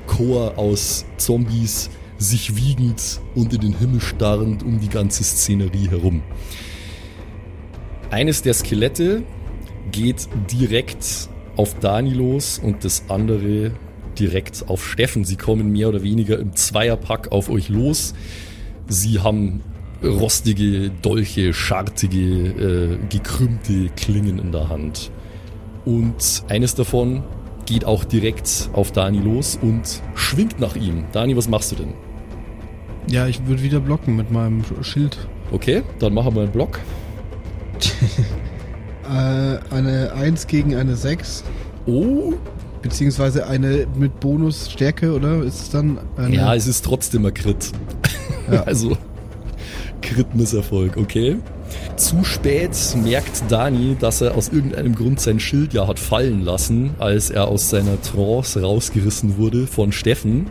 [0.06, 1.90] Chor aus Zombies
[2.22, 6.22] sich wiegend und in den Himmel starrend um die ganze Szenerie herum.
[8.12, 9.24] Eines der Skelette
[9.92, 13.72] geht direkt auf Dani los und das andere
[14.20, 15.26] direkt auf Steffen.
[15.26, 18.14] Sie kommen mehr oder weniger im Zweierpack auf euch los.
[18.88, 19.62] Sie haben
[20.04, 25.12] rostige Dolche, schartige, äh, gekrümmte Klingen in der Hand.
[25.86, 27.24] Und eines davon
[27.66, 31.06] geht auch direkt auf Dani los und schwingt nach ihm.
[31.12, 32.11] Dani, was machst du denn?
[33.08, 35.18] Ja, ich würde wieder blocken mit meinem Schild.
[35.52, 36.80] Okay, dann machen wir einen Block.
[39.04, 41.44] Äh, eine 1 gegen eine 6.
[41.86, 42.36] Oh,
[42.82, 45.44] Beziehungsweise eine mit Bonus Stärke, oder?
[45.44, 46.36] Ist es dann eine.
[46.36, 47.72] ja, es ist trotzdem ein Crit.
[48.52, 48.64] Ja.
[48.66, 48.98] also,
[50.02, 51.38] Crit-Misserfolg, okay.
[51.96, 52.72] Zu spät
[53.02, 57.48] merkt Dani, dass er aus irgendeinem Grund sein Schild ja hat fallen lassen, als er
[57.48, 60.48] aus seiner Trance rausgerissen wurde von Steffen.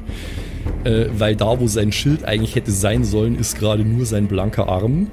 [0.85, 4.69] Äh, weil da, wo sein Schild eigentlich hätte sein sollen, ist gerade nur sein blanker
[4.69, 5.11] Arm.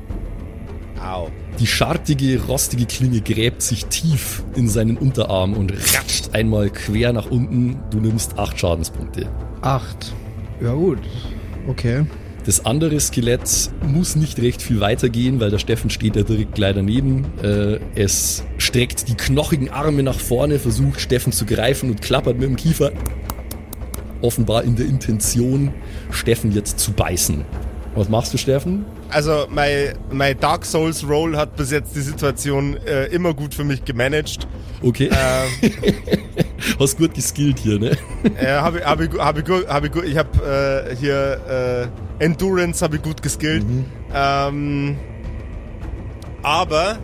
[1.01, 1.29] Au.
[1.59, 7.31] Die schartige, rostige Klinge gräbt sich tief in seinen Unterarm und ratscht einmal quer nach
[7.31, 7.79] unten.
[7.89, 9.27] Du nimmst acht Schadenspunkte.
[9.61, 10.13] 8.
[10.61, 10.99] Ja, gut.
[11.67, 12.05] Okay.
[12.45, 16.75] Das andere Skelett muss nicht recht viel weitergehen, weil der Steffen steht da direkt gleich
[16.75, 17.25] daneben.
[17.43, 22.47] Äh, es streckt die knochigen Arme nach vorne, versucht Steffen zu greifen und klappert mit
[22.47, 22.93] dem Kiefer.
[24.21, 25.73] Offenbar in der Intention,
[26.11, 27.45] Steffen jetzt zu beißen.
[27.95, 28.85] Was machst du, Steffen?
[29.09, 33.63] Also, mein, mein Dark Souls Roll hat bis jetzt die Situation äh, immer gut für
[33.63, 34.47] mich gemanagt.
[34.83, 35.71] Okay, Ähm,
[36.79, 37.97] hast gut geskillt hier, ne?
[38.39, 41.89] äh, habe hab ich, hab ich, hab ich, ich habe äh, hier
[42.19, 43.65] äh, Endurance habe ich gut geskillt.
[44.13, 44.97] Ähm,
[46.43, 46.99] aber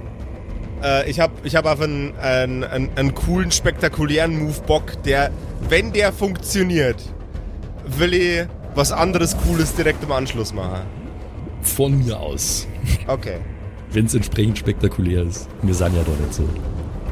[0.84, 5.32] äh, ich habe ich hab auf einen, einen, einen, einen coolen, spektakulären Move Bock, der,
[5.70, 7.02] wenn der funktioniert,
[7.86, 10.82] will ich was anderes Cooles direkt im Anschluss machen.
[11.62, 12.68] Von mir aus.
[13.08, 13.38] Okay.
[13.92, 15.48] Wenn es entsprechend spektakulär ist.
[15.62, 16.50] Wir sind ja doch nicht so.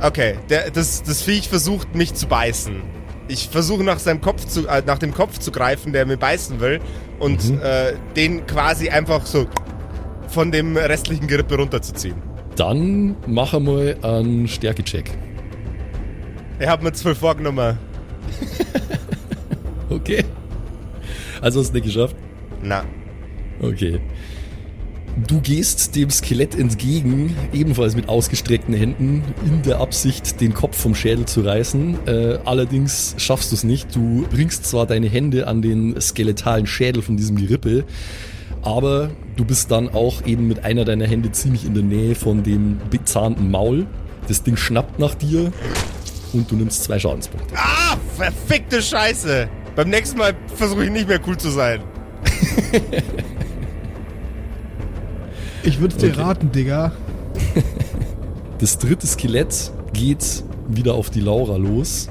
[0.02, 2.82] Okay, der, das, das Viech versucht mich zu beißen.
[3.28, 6.60] Ich versuche nach seinem Kopf zu, äh, nach dem Kopf zu greifen, der mir beißen
[6.60, 6.82] will
[7.20, 9.46] und äh, den quasi einfach so
[10.28, 12.31] von dem restlichen Gerippe runterzuziehen.
[12.62, 15.10] Dann mach mal einen Stärkecheck.
[16.60, 17.80] Ich habe mir zwölf vorgenommen.
[19.90, 20.24] Okay.
[21.42, 22.16] Also hast du nicht geschafft?
[22.62, 22.86] Na,
[23.62, 24.00] Okay.
[25.28, 30.96] Du gehst dem Skelett entgegen, ebenfalls mit ausgestreckten Händen, in der Absicht, den Kopf vom
[30.96, 32.08] Schädel zu reißen.
[32.08, 33.94] Äh, allerdings schaffst du es nicht.
[33.94, 37.84] Du bringst zwar deine Hände an den skeletalen Schädel von diesem Gerippe,
[38.62, 42.44] aber du bist dann auch eben mit einer deiner Hände ziemlich in der Nähe von
[42.44, 43.86] dem bezahnten Maul.
[44.28, 45.52] Das Ding schnappt nach dir
[46.34, 47.54] und du nimmst zwei Schadenspunkte.
[47.56, 49.48] Ah, verfickte Scheiße.
[49.76, 51.82] Beim nächsten Mal versuche ich nicht mehr cool zu sein.
[55.64, 56.22] Ich würde es dir Okay.
[56.22, 56.92] raten, Digga.
[58.58, 62.10] Das dritte Skelett geht wieder auf die Laura los.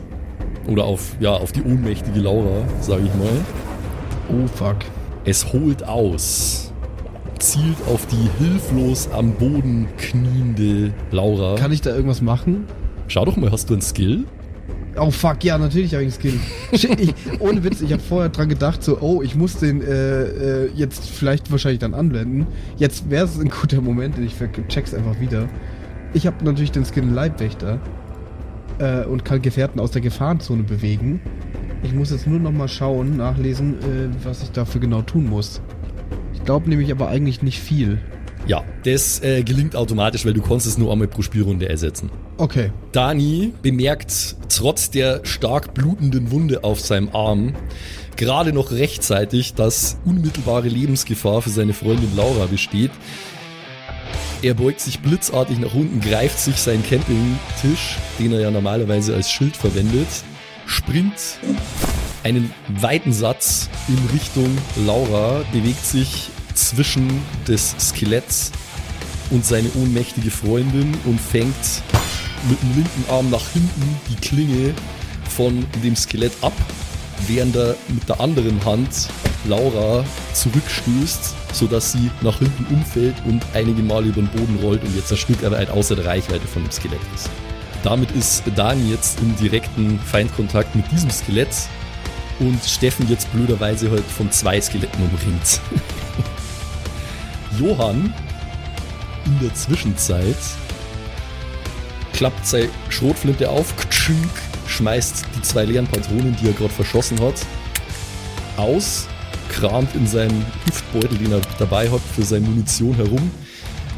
[0.67, 3.29] Oder auf, ja, auf die ohnmächtige Laura, sage ich mal.
[4.29, 4.77] Oh, fuck.
[5.25, 6.70] Es holt aus.
[7.41, 11.55] Zielt auf die hilflos am Boden kniende Laura.
[11.57, 12.67] Kann ich da irgendwas machen?
[13.09, 14.25] Schau doch mal, hast du einen Skill?
[14.99, 16.79] Oh fuck, ja, natürlich habe ich einen Skill.
[16.79, 20.65] Shit, ich, ohne Witz, ich habe vorher dran gedacht, so, oh, ich muss den äh,
[20.67, 22.47] äh, jetzt vielleicht wahrscheinlich dann anblenden.
[22.77, 25.49] Jetzt wäre es ein guter Moment, ich ver- check's einfach wieder.
[26.13, 27.81] Ich habe natürlich den Skill Leibwächter
[28.79, 31.23] äh, und kann Gefährten aus der Gefahrenzone bewegen.
[31.83, 35.63] Ich muss jetzt nur noch mal schauen, nachlesen, äh, was ich dafür genau tun muss.
[36.41, 37.99] Ich glaube nämlich aber eigentlich nicht viel.
[38.47, 42.11] Ja, das äh, gelingt automatisch, weil du konntest es nur einmal pro Spielrunde ersetzen.
[42.39, 42.73] Okay.
[42.93, 47.55] Dani bemerkt trotz der stark blutenden Wunde auf seinem Arm
[48.17, 52.91] gerade noch rechtzeitig, dass unmittelbare Lebensgefahr für seine Freundin Laura besteht.
[54.43, 59.31] Er beugt sich blitzartig nach unten, greift sich seinen Campingtisch, den er ja normalerweise als
[59.31, 60.09] Schild verwendet,
[60.67, 61.39] springt
[62.25, 64.57] einen weiten Satz in Richtung
[64.87, 67.09] Laura, bewegt sich zwischen
[67.47, 68.53] des Skeletts
[69.31, 71.55] und seine ohnmächtige Freundin und fängt
[72.49, 74.75] mit dem linken Arm nach hinten die Klinge
[75.29, 76.53] von dem Skelett ab,
[77.29, 79.09] während er mit der anderen Hand
[79.47, 80.05] Laura
[80.35, 85.11] zurückstößt, sodass sie nach hinten umfällt und einige Male über den Boden rollt und jetzt
[85.11, 87.31] ein Stück weit außer der Reichweite von dem Skelett ist.
[87.83, 91.49] Damit ist Dani jetzt im direkten Feindkontakt mit diesem Skelett
[92.41, 95.61] und Steffen jetzt blöderweise halt von zwei Skeletten umringt.
[97.59, 98.13] Johann
[99.27, 100.37] in der Zwischenzeit
[102.13, 104.31] klappt seine Schrotflinte auf, ktschink,
[104.67, 107.35] schmeißt die zwei leeren Patronen, die er gerade verschossen hat,
[108.57, 109.07] aus,
[109.51, 113.31] kramt in seinem Hüftbeutel, den er dabei hat, für seine Munition herum,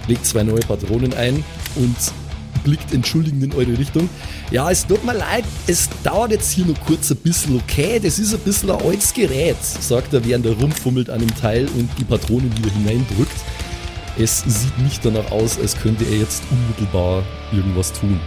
[0.09, 1.45] legt zwei neue Patronen ein
[1.76, 1.97] und
[2.64, 4.09] blickt entschuldigend in eure Richtung.
[4.50, 8.00] Ja, es tut mir leid, es dauert jetzt hier noch kurz ein bisschen, okay?
[8.03, 11.68] Das ist ein bisschen ein altes Gerät, sagt er, während er rumfummelt an dem Teil
[11.76, 13.36] und die Patronen wieder hineindrückt.
[14.18, 17.22] Es sieht nicht danach aus, als könnte er jetzt unmittelbar
[17.53, 18.20] irgendwas tun.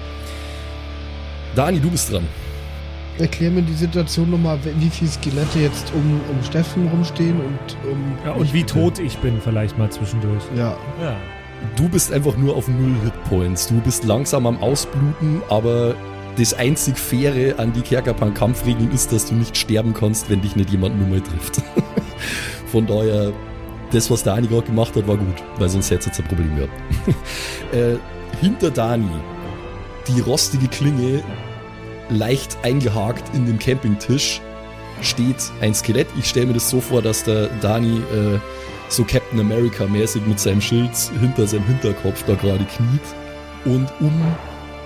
[1.56, 2.28] Dani, du bist dran.
[3.18, 8.18] Erklär mir die Situation nochmal, wie viele Skelette jetzt um, um Steffen rumstehen und um.
[8.26, 10.44] Ja, und wie tot ich bin, vielleicht mal zwischendurch.
[10.56, 10.76] Ja.
[11.02, 11.16] Ja.
[11.76, 13.68] Du bist einfach nur auf null Hitpoints.
[13.68, 15.96] Du bist langsam am Ausbluten, aber
[16.38, 20.70] das einzig Faire an die Kerkerpan-Kampfregeln ist, dass du nicht sterben kannst, wenn dich nicht
[20.70, 21.62] jemand nur mal trifft.
[22.72, 23.32] Von daher,
[23.92, 26.56] das, was Dani gerade gemacht hat, war gut, weil sonst hätte es jetzt ein Problem
[26.56, 26.74] gehabt.
[27.74, 27.96] äh,
[28.42, 29.10] hinter Dani,
[30.08, 31.24] die rostige Klinge,
[32.10, 34.42] leicht eingehakt in den Campingtisch,
[35.02, 36.08] steht ein Skelett.
[36.18, 38.40] Ich stelle mir das so vor, dass der Dani äh,
[38.90, 43.02] so Captain America mäßig mit seinem Schild hinter seinem Hinterkopf da gerade kniet.
[43.66, 44.14] Und um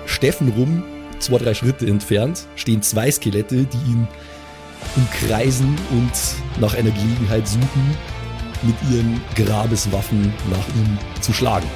[0.06, 0.84] Steffen rum,
[1.20, 4.08] zwei, drei Schritte entfernt, stehen zwei Skelette, die ihn
[4.95, 7.97] umkreisen und nach einer Gelegenheit suchen,
[8.64, 11.68] mit ihren Grabeswaffen nach ihm zu schlagen.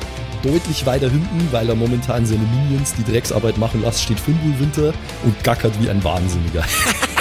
[0.42, 4.94] Deutlich weiter hinten, weil er momentan seine Minions die Drecksarbeit machen lässt, steht Fimbul Winter
[5.24, 6.64] und gackert wie ein Wahnsinniger.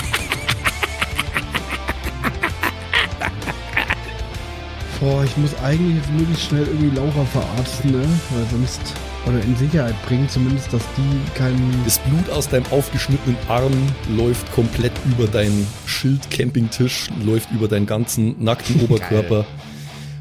[5.03, 8.05] Boah, ich muss eigentlich jetzt möglichst schnell irgendwie Laura verarzten, ne?
[8.31, 8.81] Weil sonst.
[9.27, 11.75] Oder in Sicherheit bringen, zumindest, dass die keinen.
[11.85, 13.73] Das Blut aus deinem aufgeschnittenen Arm
[14.17, 19.45] läuft komplett über deinen Schild-Campingtisch, läuft über deinen ganzen nackten Oberkörper.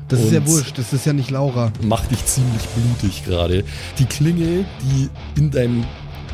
[0.08, 1.72] Das ist ja wurscht, das ist ja nicht Laura.
[1.84, 3.64] Macht dich ziemlich blutig gerade.
[4.00, 5.86] Die Klinge, die in deinem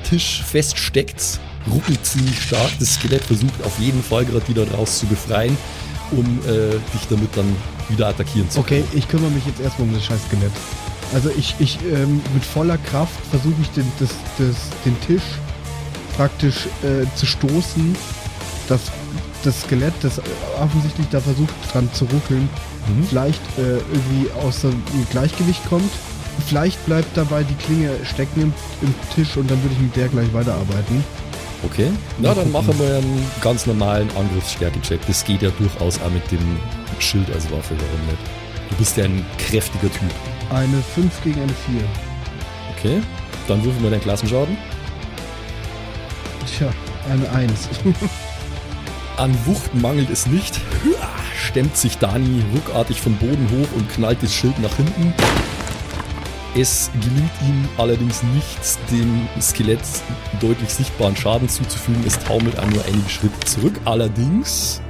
[0.07, 1.39] Tisch feststeckt,
[1.69, 2.71] ruckelt ziemlich stark.
[2.79, 5.57] Das Skelett versucht auf jeden Fall gerade wieder raus zu befreien,
[6.11, 7.55] um äh, dich damit dann
[7.89, 8.83] wieder attackieren zu können.
[8.83, 10.51] Okay, ich kümmere mich jetzt erstmal um das scheiß Skelett.
[11.13, 14.55] Also ich, ich ähm, mit voller Kraft versuche ich den, das, das,
[14.85, 15.23] den Tisch
[16.15, 17.95] praktisch äh, zu stoßen,
[18.67, 18.81] dass
[19.43, 20.19] das Skelett, das
[20.59, 22.49] offensichtlich da versucht dran zu ruckeln,
[22.87, 23.03] Mhm.
[23.03, 24.81] vielleicht äh, irgendwie aus dem
[25.11, 25.91] Gleichgewicht kommt.
[26.47, 30.07] Vielleicht bleibt dabei die Klinge stecken im, im Tisch und dann würde ich mit der
[30.07, 31.03] gleich weiterarbeiten.
[31.63, 31.89] Okay.
[32.19, 35.01] Na, dann machen wir einen ganz normalen Angriffsstärke-Check.
[35.07, 36.59] Das geht ja durchaus auch mit dem
[36.99, 38.19] Schild als Waffe, warum nicht?
[38.69, 40.11] Du bist ja ein kräftiger Typ.
[40.49, 41.81] Eine 5 gegen eine 4.
[42.77, 43.01] Okay.
[43.47, 44.57] Dann würfeln wir deinen Klassenschaden.
[46.45, 46.69] Tja,
[47.09, 47.69] eine 1.
[49.17, 50.59] An Wucht mangelt es nicht.
[51.35, 55.13] Stemmt sich Dani ruckartig vom Boden hoch und knallt das Schild nach hinten.
[56.57, 59.79] Es gelingt ihm allerdings nicht, dem Skelett
[60.41, 62.03] deutlich sichtbaren Schaden zuzufügen.
[62.07, 63.79] Es taumelt auch nur einige Schritte zurück.
[63.85, 64.81] Allerdings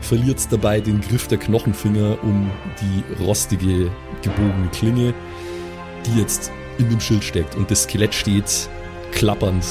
[0.00, 2.50] verliert es dabei den Griff der Knochenfinger um
[2.80, 3.90] die rostige,
[4.22, 5.12] gebogene Klinge,
[6.06, 7.54] die jetzt in dem Schild steckt.
[7.54, 8.70] Und das Skelett steht
[9.12, 9.66] klappernd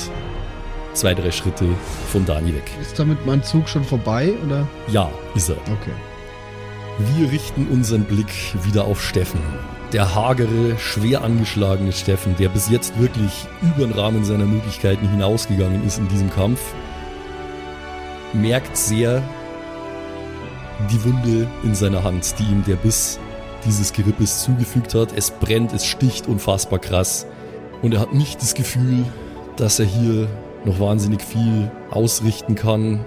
[0.93, 1.66] zwei, drei Schritte
[2.12, 2.70] von Dani weg.
[2.80, 4.68] Ist damit mein Zug schon vorbei oder?
[4.88, 5.58] Ja, ist er.
[5.58, 5.93] Okay.
[7.16, 9.39] Wir richten unseren Blick wieder auf Steffen.
[9.94, 15.86] Der hagere, schwer angeschlagene Steffen, der bis jetzt wirklich über den Rahmen seiner Möglichkeiten hinausgegangen
[15.86, 16.62] ist in diesem Kampf,
[18.32, 19.22] merkt sehr
[20.89, 23.20] die Wunde in seiner Hand, die ihm der Biss
[23.66, 25.10] dieses Gerippes zugefügt hat.
[25.14, 27.26] Es brennt, es sticht unfassbar krass.
[27.82, 29.04] Und er hat nicht das Gefühl,
[29.58, 30.30] dass er hier
[30.64, 33.04] noch wahnsinnig viel ausrichten kann.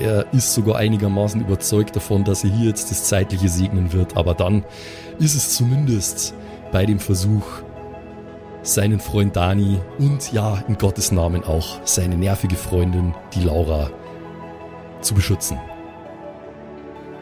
[0.00, 4.16] Er ist sogar einigermaßen überzeugt davon, dass er hier jetzt das Zeitliche segnen wird.
[4.16, 4.64] Aber dann
[5.18, 6.34] ist es zumindest
[6.72, 7.44] bei dem Versuch,
[8.62, 13.90] seinen Freund Dani und ja, in Gottes Namen auch seine nervige Freundin, die Laura,
[15.00, 15.58] zu beschützen.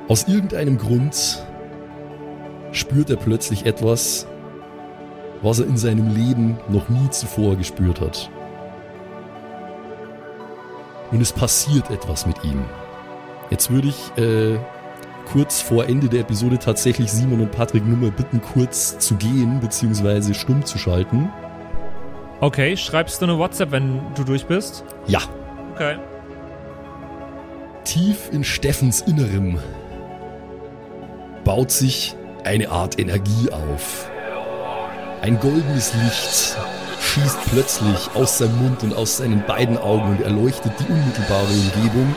[0.09, 1.45] Aus irgendeinem Grund
[2.73, 4.27] spürt er plötzlich etwas,
[5.43, 8.31] was er in seinem Leben noch nie zuvor gespürt hat.
[11.15, 12.65] Und es passiert etwas mit ihm.
[13.49, 14.59] Jetzt würde ich äh,
[15.31, 19.61] kurz vor Ende der Episode tatsächlich Simon und Patrick nur mal bitten, kurz zu gehen,
[19.61, 21.31] beziehungsweise stumm zu schalten.
[22.41, 24.85] Okay, schreibst du eine WhatsApp, wenn du durch bist?
[25.07, 25.21] Ja.
[25.75, 25.99] Okay.
[27.85, 29.61] Tief in Steffens Innerem
[31.45, 34.11] baut sich eine Art Energie auf.
[35.23, 36.57] Ein goldenes Licht
[37.05, 42.15] schießt plötzlich aus seinem Mund und aus seinen beiden Augen und erleuchtet die unmittelbare Umgebung,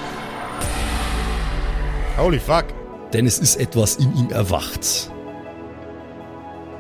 [2.18, 2.66] Holy fuck.
[3.14, 5.12] denn es ist etwas in ihm erwacht.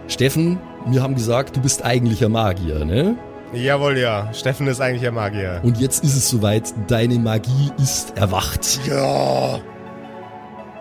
[0.07, 3.17] Steffen, wir haben gesagt, du bist eigentlicher Magier, ne?
[3.53, 4.33] Jawohl, ja.
[4.33, 5.59] Steffen ist eigentlich ein Magier.
[5.63, 8.79] Und jetzt ist es soweit, deine Magie ist erwacht.
[8.87, 9.59] Ja.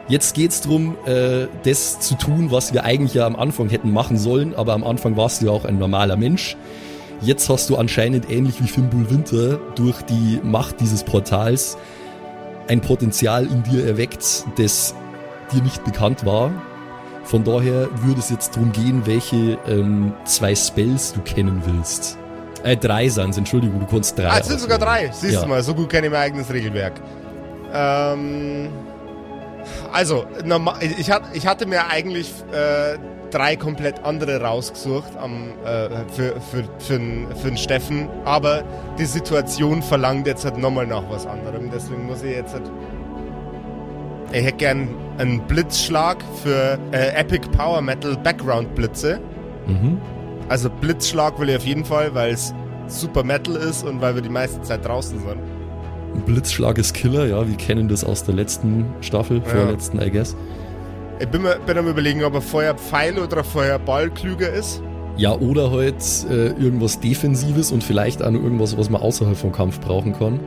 [0.08, 4.16] Jetzt geht's drum, äh, das zu tun, was wir eigentlich ja am Anfang hätten machen
[4.16, 6.56] sollen, aber am Anfang warst du ja auch ein normaler Mensch.
[7.20, 11.76] Jetzt hast du anscheinend ähnlich wie Fimbul Winter durch die Macht dieses Portals
[12.68, 14.94] ein Potenzial in dir erweckt, das
[15.52, 16.50] dir nicht bekannt war.
[17.24, 22.18] Von daher würde es jetzt drum gehen, welche ähm, zwei Spells du kennen willst.
[22.62, 24.28] Äh, drei sind's, Entschuldigung, du kannst drei.
[24.28, 25.10] Ah, es sind sogar drei.
[25.12, 25.42] Siehst Ja.
[25.42, 26.94] du mal, so gut kenne ich mein eigenes Regelwerk.
[27.72, 28.68] Ähm,
[29.92, 30.26] also,
[30.98, 32.98] ich, hat, ich hatte mir eigentlich äh,
[33.30, 37.00] drei komplett andere rausgesucht am, äh, für, für, für,
[37.36, 38.62] für den Steffen, aber
[38.98, 41.70] die Situation verlangt jetzt halt nochmal nach was anderem.
[41.72, 42.70] Deswegen muss ich jetzt halt.
[44.32, 44.88] Ich hätte gern
[45.18, 49.20] einen Blitzschlag für äh, Epic Power Metal Background Blitze.
[49.66, 50.00] Mhm.
[50.48, 52.52] Also Blitzschlag will ich auf jeden Fall, weil es
[52.88, 55.55] super Metal ist und weil wir die meiste Zeit draußen sind.
[56.24, 59.44] Blitzschlag ist Killer, ja, wir kennen das aus der letzten Staffel, Ja.
[59.44, 60.36] vorletzten, I guess.
[61.18, 64.82] Ich bin, mir, bin am überlegen, ob er Feuerpfeil oder Feuerball klüger ist.
[65.16, 65.94] Ja, oder halt
[66.30, 70.38] äh, irgendwas Defensives und vielleicht auch noch irgendwas, was man außerhalb vom Kampf brauchen kann.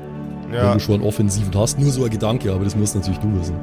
[0.47, 0.73] Wenn Ja.
[0.73, 1.79] du schon einen Offensiven hast.
[1.79, 3.55] Nur so ein Gedanke, aber das musst natürlich du wissen.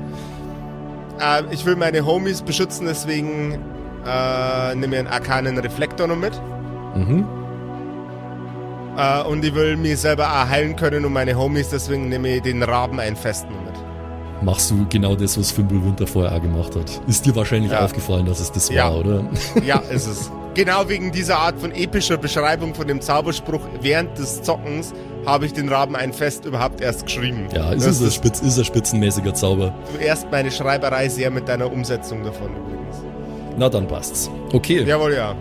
[1.20, 3.58] Äh, ich will meine Homies beschützen, deswegen
[4.04, 6.32] äh, nehme ich einen arkanen Reflektor noch mit.
[6.96, 7.24] Mhm.
[8.96, 12.42] Äh, und ich will mich selber auch heilen können und meine Homies, deswegen nehme ich
[12.42, 13.74] den Raben ein Fest noch mit.
[14.42, 17.00] Machst du genau das, was Fimbul Winter vorher auch gemacht hat.
[17.06, 17.84] Ist dir wahrscheinlich Ja.
[17.84, 18.84] aufgefallen, dass es das Ja.
[18.90, 19.24] war, oder?
[19.64, 20.30] Ja, ist es.
[20.54, 24.94] Genau wegen dieser Art von epischer Beschreibung von dem Zauberspruch während des Zockens
[25.26, 27.48] habe ich den Raben ein Fest überhaupt erst geschrieben.
[27.54, 29.74] Ja, ist, das es ein, Spitz, ist ein spitzenmäßiger Zauber.
[29.92, 32.96] zuerst meine Schreiberei sehr mit deiner Umsetzung davon übrigens.
[33.58, 34.30] Na, dann passt's.
[34.52, 34.82] Okay.
[34.84, 35.34] Jawohl, ja.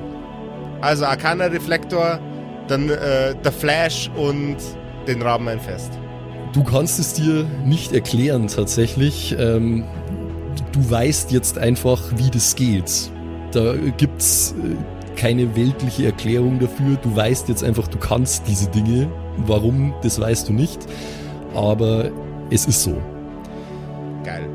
[0.82, 2.20] Also Arcana Reflektor,
[2.68, 4.58] dann äh, der Flash und
[5.08, 5.92] den Raben ein Fest.
[6.54, 9.36] Du kannst es dir nicht erklären tatsächlich.
[9.38, 9.84] Ähm,
[10.72, 13.12] du weißt jetzt einfach, wie das geht.
[13.52, 16.98] Da gibt's äh, keine weltliche Erklärung dafür.
[17.02, 19.10] Du weißt jetzt einfach, du kannst diese Dinge.
[19.38, 20.80] Warum, das weißt du nicht.
[21.54, 22.10] Aber
[22.50, 23.02] es ist so.
[24.24, 24.48] Geil.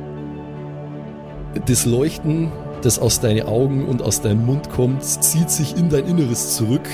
[1.67, 2.51] Das Leuchten,
[2.83, 6.89] das aus deinen Augen und aus deinem Mund kommt, zieht sich in dein Inneres zurück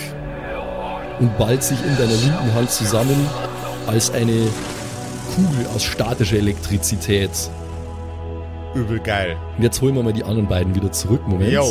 [1.19, 3.27] und ballt sich in deiner linken Hand zusammen
[3.87, 4.49] als eine
[5.35, 7.31] Kugel aus statischer Elektrizität.
[8.75, 9.37] Übel geil.
[9.57, 11.27] Und jetzt holen wir mal die anderen beiden wieder zurück.
[11.27, 11.51] Moment.
[11.51, 11.65] Yo.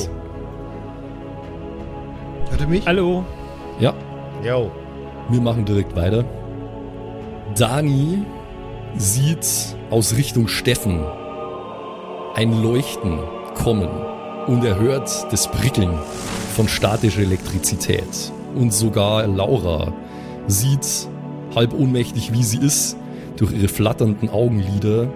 [2.50, 2.86] Hört ihr mich?
[2.86, 3.24] Hallo?
[3.80, 3.94] Ja,
[4.44, 4.72] Yo.
[5.30, 6.24] wir machen direkt weiter.
[7.56, 8.24] Dani
[8.98, 9.46] sieht
[9.90, 11.04] aus Richtung Steffen
[12.36, 13.20] ein Leuchten
[13.56, 13.90] kommen
[14.48, 15.98] und er hört das Prickeln
[16.56, 18.32] von statischer Elektrizität.
[18.56, 19.94] Und sogar Laura
[20.48, 21.10] sieht,
[21.56, 22.98] halb ohnmächtig wie sie ist,
[23.38, 25.08] durch ihre flatternden Augenlider,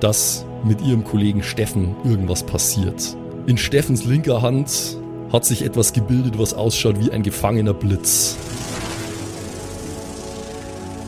[0.00, 3.16] dass mit ihrem Kollegen Steffen irgendwas passiert.
[3.46, 4.98] In Steffens linker Hand
[5.32, 8.36] hat sich etwas gebildet, was ausschaut wie ein gefangener Blitz.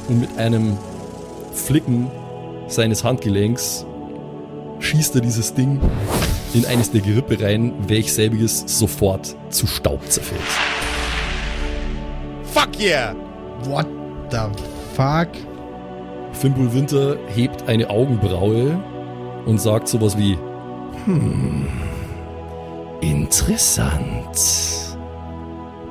[0.09, 0.77] Und mit einem
[1.53, 2.09] Flicken
[2.67, 3.87] seines Handgelenks
[4.81, 5.81] schießt er dieses Ding
[6.55, 10.41] in eines der Gerippe rein, welch selbiges sofort zu Staub zerfällt.
[12.53, 13.15] Fuck yeah!
[13.65, 13.87] What
[14.31, 14.49] the
[14.95, 15.29] fuck?
[16.33, 18.79] Fimbul Winter hebt eine Augenbraue
[19.47, 20.39] und sagt sowas wie
[21.05, 21.67] Hm,
[23.01, 24.39] interessant.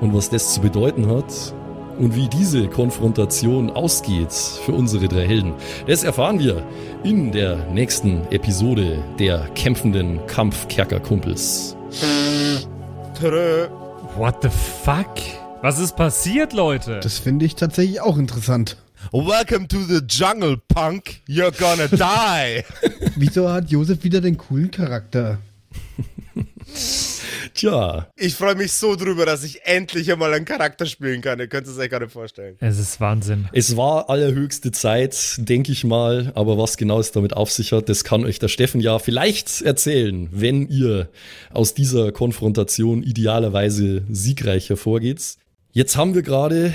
[0.01, 1.53] Und was das zu bedeuten hat,
[1.99, 5.55] Und wie diese Konfrontation ausgeht für unsere drei Helden,
[5.87, 6.61] das erfahren wir
[7.03, 11.75] in der nächsten Episode der kämpfenden Kampfkerkerkumpels.
[14.15, 15.15] What the fuck?
[15.61, 16.99] Was ist passiert, Leute?
[17.01, 18.77] Das finde ich tatsächlich auch interessant.
[19.11, 21.21] Welcome to the jungle, punk.
[21.27, 22.63] You're gonna die.
[23.15, 25.39] Wieso hat Josef wieder den coolen Charakter?
[27.53, 31.39] Tja, Ich freue mich so drüber, dass ich endlich einmal einen Charakter spielen kann.
[31.39, 32.55] Ihr könnt es euch gar nicht vorstellen.
[32.59, 33.49] es ist Wahnsinn.
[33.51, 37.89] es war allerhöchste Zeit, denke ich mal, aber was genau es damit auf sich hat,
[37.89, 41.09] das kann euch der Steffen ja vielleicht erzählen, wenn ihr
[41.51, 45.37] aus dieser Konfrontation idealerweise siegreich hervorgeht.
[45.71, 46.73] Jetzt haben wir gerade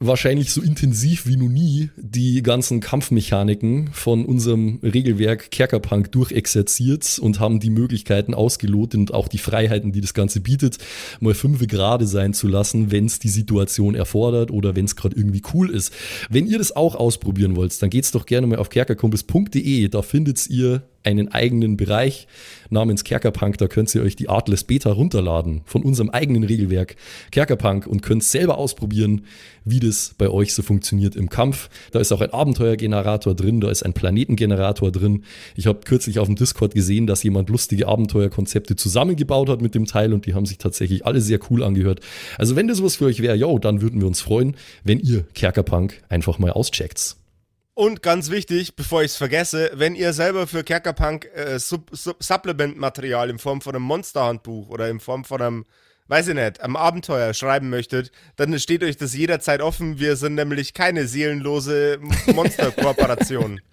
[0.00, 7.40] wahrscheinlich so intensiv wie noch nie die ganzen Kampfmechaniken von unserem Regelwerk Kerkerpunk durchexerziert und
[7.40, 10.78] haben die Möglichkeiten ausgelotet und auch die Freiheiten, die das Ganze bietet,
[11.20, 15.16] mal fünf gerade sein zu lassen, wenn es die Situation erfordert oder wenn es gerade
[15.16, 15.92] irgendwie cool ist.
[16.30, 20.48] Wenn ihr das auch ausprobieren wollt, dann geht's doch gerne mal auf kerkerkumpels.de, da findet
[20.48, 22.26] ihr einen eigenen Bereich
[22.70, 23.58] namens Kerkerpunk.
[23.58, 26.96] Da könnt ihr euch die Artless Beta runterladen von unserem eigenen Regelwerk
[27.30, 29.22] Kerkerpunk und könnt selber ausprobieren,
[29.64, 31.68] wie das bei euch so funktioniert im Kampf.
[31.92, 35.24] Da ist auch ein Abenteuergenerator drin, da ist ein Planetengenerator drin.
[35.56, 39.86] Ich habe kürzlich auf dem Discord gesehen, dass jemand lustige Abenteuerkonzepte zusammengebaut hat mit dem
[39.86, 42.00] Teil und die haben sich tatsächlich alle sehr cool angehört.
[42.38, 45.24] Also wenn das was für euch wäre, yo, dann würden wir uns freuen, wenn ihr
[45.34, 47.17] Kerkerpunk einfach mal auscheckt.
[47.78, 52.16] Und ganz wichtig, bevor ich es vergesse, wenn ihr selber für Kerkerpunk äh, Sub Sub
[52.20, 55.64] Supplement-Material in Form von einem Monsterhandbuch oder in Form von einem,
[56.08, 60.00] weiß ich nicht, einem Abenteuer schreiben möchtet, dann steht euch das jederzeit offen.
[60.00, 62.00] Wir sind nämlich keine seelenlose
[62.34, 63.60] Monsterkooperation.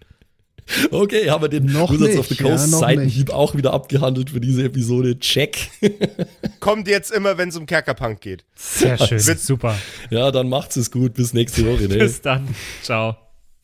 [0.89, 3.72] Okay, haben wir den Noch Wizards of the nicht, ja, Coast noch Seitenhieb auch wieder
[3.74, 5.20] abgehandelt für diese Episode.
[5.20, 5.70] Check.
[6.60, 8.45] Kommt jetzt immer, wenn es um Kerkerpunk geht.
[8.56, 9.24] Sehr schön.
[9.28, 9.78] Wird- Super.
[10.10, 11.14] ja, dann macht's es gut.
[11.14, 11.84] Bis nächste Woche.
[11.88, 11.97] Ne?
[11.99, 12.47] Bis dann.
[12.82, 13.16] Ciao.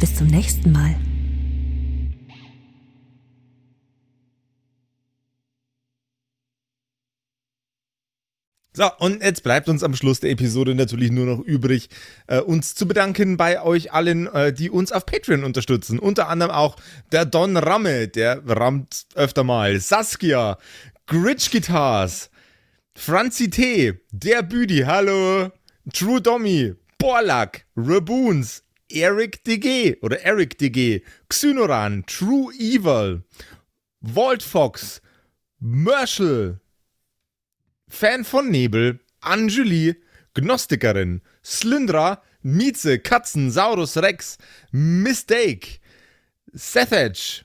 [0.00, 0.96] Bis zum nächsten Mal.
[8.72, 11.90] So, und jetzt bleibt uns am Schluss der Episode natürlich nur noch übrig,
[12.28, 15.98] äh, uns zu bedanken bei euch allen, äh, die uns auf Patreon unterstützen.
[15.98, 16.76] Unter anderem auch
[17.12, 20.56] der Don Ramme, der rammt öfter mal, Saskia,
[21.06, 22.30] Gritch Guitars,
[22.96, 25.50] Franzi T., der Büdi, hallo,
[25.92, 33.22] True Dommy, Borlak, Raboons, Eric DG oder Eric DG, Xynoran, True Evil,
[34.00, 35.00] Walt Fox,
[35.58, 36.60] Merschel,
[37.88, 39.96] Fan von Nebel, Anjuli,
[40.34, 44.38] Gnostikerin, Slyndra, Mieze, Katzen, Saurus Rex,
[44.70, 45.80] Mistake,
[46.52, 47.44] Sethage,